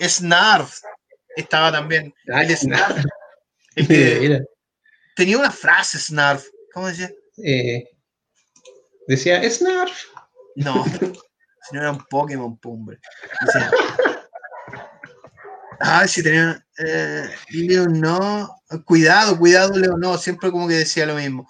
[0.00, 0.80] Snarf
[1.36, 2.12] estaba también.
[2.32, 3.04] Ah, El Snarf.
[3.76, 4.40] El que
[5.16, 6.44] tenía una frase, Snarf.
[6.72, 7.10] ¿Cómo decía?
[7.42, 7.84] eh,
[9.06, 10.04] decía Snarf.
[10.56, 12.98] No, si no era un Pokémon, pumbre.
[13.46, 13.70] Decía,
[15.86, 16.66] Ah, sí tenía.
[16.78, 18.56] Eh, Leon no.
[18.86, 20.16] Cuidado, cuidado, Leon no.
[20.16, 21.46] Siempre como que decía lo mismo.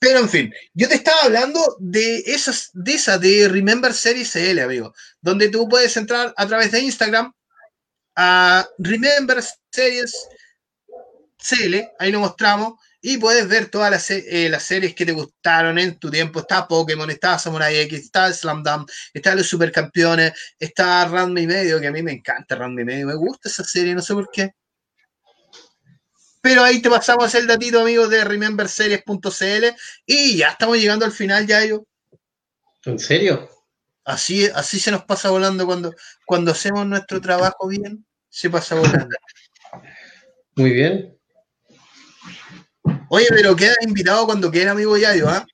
[0.00, 4.60] Pero en fin, yo te estaba hablando de esas, de esa, de Remember Series CL,
[4.60, 4.92] amigo.
[5.20, 7.32] Donde tú puedes entrar a través de Instagram
[8.16, 10.12] a Remember Series
[11.36, 15.78] CL, ahí lo mostramos, y puedes ver todas las, eh, las series que te gustaron
[15.78, 16.40] en tu tiempo.
[16.40, 21.80] Está Pokémon, está Samurai X, está Slam Dunk, está Los Supercampeones, está Ranma y Medio,
[21.80, 24.30] que a mí me encanta Ranma y Medio, me gusta esa serie, no sé por
[24.30, 24.52] qué.
[26.40, 29.64] Pero ahí te pasamos el datito, amigos, de rememberseries.cl
[30.06, 31.84] y ya estamos llegando al final, ya yo.
[32.84, 33.48] ¿En serio?
[34.04, 35.94] Así, así se nos pasa volando cuando,
[36.24, 39.14] cuando hacemos nuestro trabajo bien, se pasa volando.
[40.56, 41.17] Muy bien.
[43.10, 45.46] Oye, pero queda invitado cuando quiera, amigo Yayo, ¿ah?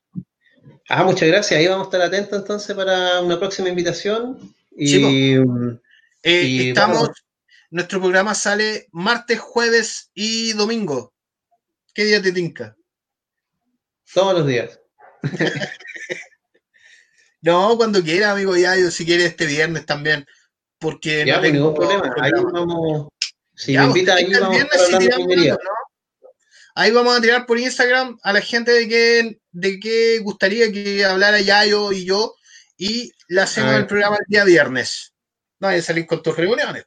[0.88, 1.59] Ah, muchas gracias.
[1.59, 4.38] Ahí vamos a estar atentos entonces para una próxima invitación.
[4.76, 5.36] Y Sí,
[6.22, 7.11] Eh, Y estamos,
[7.70, 11.12] nuestro programa sale martes, jueves y domingo.
[11.94, 12.76] ¿Qué día te tinca?
[14.12, 14.80] todos los días.
[17.40, 20.24] No, cuando quiera, amigo Yayo, si quiere este viernes también.
[20.78, 22.14] Porque Ya, no pues, tengo ningún problema.
[22.18, 23.09] Ahí vamos.
[23.55, 25.70] Si Ya, me pues, invita ahí, vamos a estar hablando tiramos algo, ¿no?
[26.74, 31.04] Ahí vamos a tirar por Instagram a la gente de que, de qué gustaría que
[31.04, 32.34] hablara Yayo y yo.
[32.76, 35.12] Y le hacemos el programa el día viernes.
[35.60, 36.84] No vaya a salir con tus reuniones.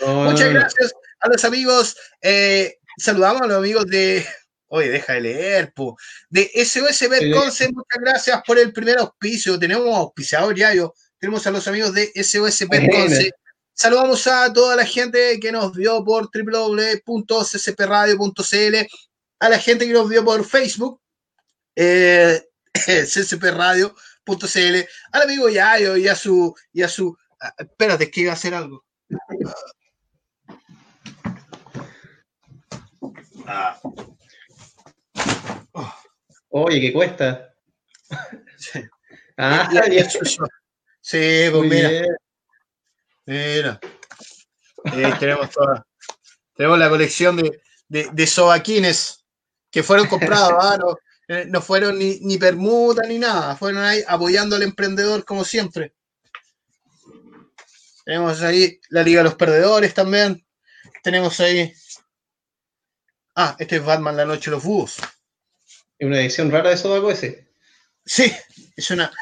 [0.00, 1.96] No, Muchas gracias a los amigos.
[2.20, 4.26] eh, saludamos a los amigos de.
[4.70, 5.96] Oye, deja de leer, po.
[6.28, 9.58] De SOS Betconce, muchas gracias por el primer auspicio.
[9.58, 10.92] Tenemos auspiciador ya, yo.
[11.18, 13.32] Tenemos a los amigos de SOS Betconce.
[13.78, 18.76] Saludamos a toda la gente que nos vio por www.ccpradio.cl,
[19.38, 21.00] a la gente que nos vio por Facebook,
[21.76, 22.42] eh,
[22.74, 23.94] ccpradio.cl,
[25.12, 26.52] al amigo Yayo y a su.
[26.72, 28.84] Y a su ah, espérate, es que iba a hacer algo.
[33.46, 33.80] Ah.
[36.48, 37.54] Oye, ¿qué cuesta?
[38.56, 38.80] Sí.
[39.36, 40.42] Ah, ya, chucho.
[41.00, 42.16] Sí, pues mira, bien.
[43.28, 43.80] Mira.
[44.84, 45.86] Eh, tenemos toda,
[46.54, 49.24] tenemos la colección de, de, sobaquines
[49.70, 50.78] que fueron comprados, ¿ah?
[50.78, 50.96] no,
[51.28, 55.94] eh, no fueron ni, ni permuta ni nada, fueron ahí apoyando al emprendedor como siempre.
[58.04, 60.42] Tenemos ahí la Liga de los Perdedores también.
[61.02, 61.74] Tenemos ahí.
[63.36, 64.96] Ah, este es Batman, la noche de los búhos.
[65.98, 67.47] Es una edición rara de Sobaco ese.
[68.08, 68.32] Sí,
[68.74, 69.12] es una.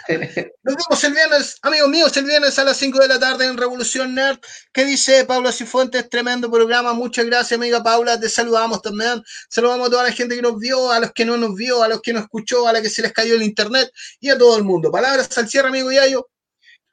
[0.62, 3.56] Nos vemos el viernes, amigos míos, el viernes a las 5 de la tarde en
[3.56, 4.38] Revolución Nerd.
[4.72, 6.08] ¿Qué dice Paula Cifuentes?
[6.08, 6.92] Tremendo programa.
[6.92, 8.18] Muchas gracias, amiga Paula.
[8.20, 9.24] Te saludamos también.
[9.50, 11.88] Saludamos a toda la gente que nos vio, a los que no nos vio, a
[11.88, 14.56] los que nos escuchó, a la que se les cayó el internet y a todo
[14.56, 14.92] el mundo.
[14.92, 16.28] Palabras al cierre, amigo Yayo.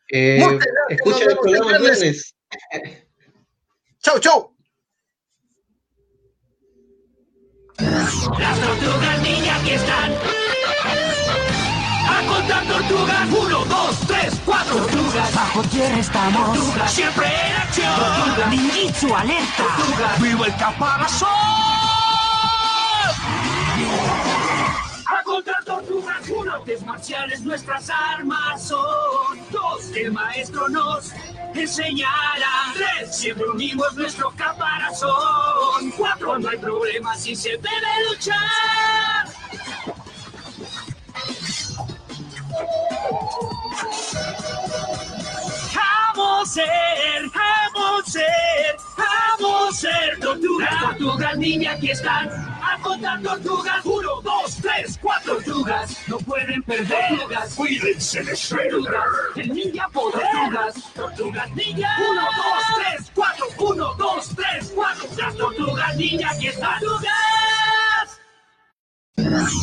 [0.09, 0.43] Eh,
[0.89, 2.33] escucha el programa el viernes.
[4.01, 4.55] Chau, chau.
[7.77, 10.13] Las tortugas niñas que están
[12.43, 13.29] contar tortugas.
[13.29, 15.35] Uno, dos, tres, cuatro tortugas.
[15.35, 16.57] Bajo tierra estamos.
[16.57, 17.95] Tortugas siempre en acción.
[17.95, 19.63] Tortuga ninjitsu alerta.
[19.63, 20.21] Tortugas.
[20.21, 21.29] ¡Viva el caparazón!
[25.05, 26.29] A contar tortugas.
[26.29, 29.39] Uno, artes marciales nuestras armas son.
[29.51, 31.11] Dos, el maestro nos
[31.53, 32.73] enseñará.
[32.73, 35.91] Tres, siempre unimos nuestro caparazón.
[35.97, 39.27] Cuatro, no hay problema si se debe luchar.
[46.16, 46.66] A ser,
[47.34, 48.76] a ser,
[49.74, 50.80] ser tortugas.
[50.82, 52.30] Tortugas niña aquí están.
[52.30, 53.86] A contar tortugas.
[53.86, 55.97] Uno, dos, tres, cuatro tortugas.
[56.08, 57.18] No pueden perder.
[57.18, 59.04] Tortugas, cuídense de Tortugas.
[59.36, 60.22] El ninja poder.
[60.22, 61.95] Tortugas, tortugas ninja.
[62.10, 63.45] Uno, dos, tres, cuatro.
[63.58, 65.08] Uno, dos, tres, cuatro.
[65.18, 66.80] Las tortugas niña aquí están.
[66.82, 68.20] Tortugas.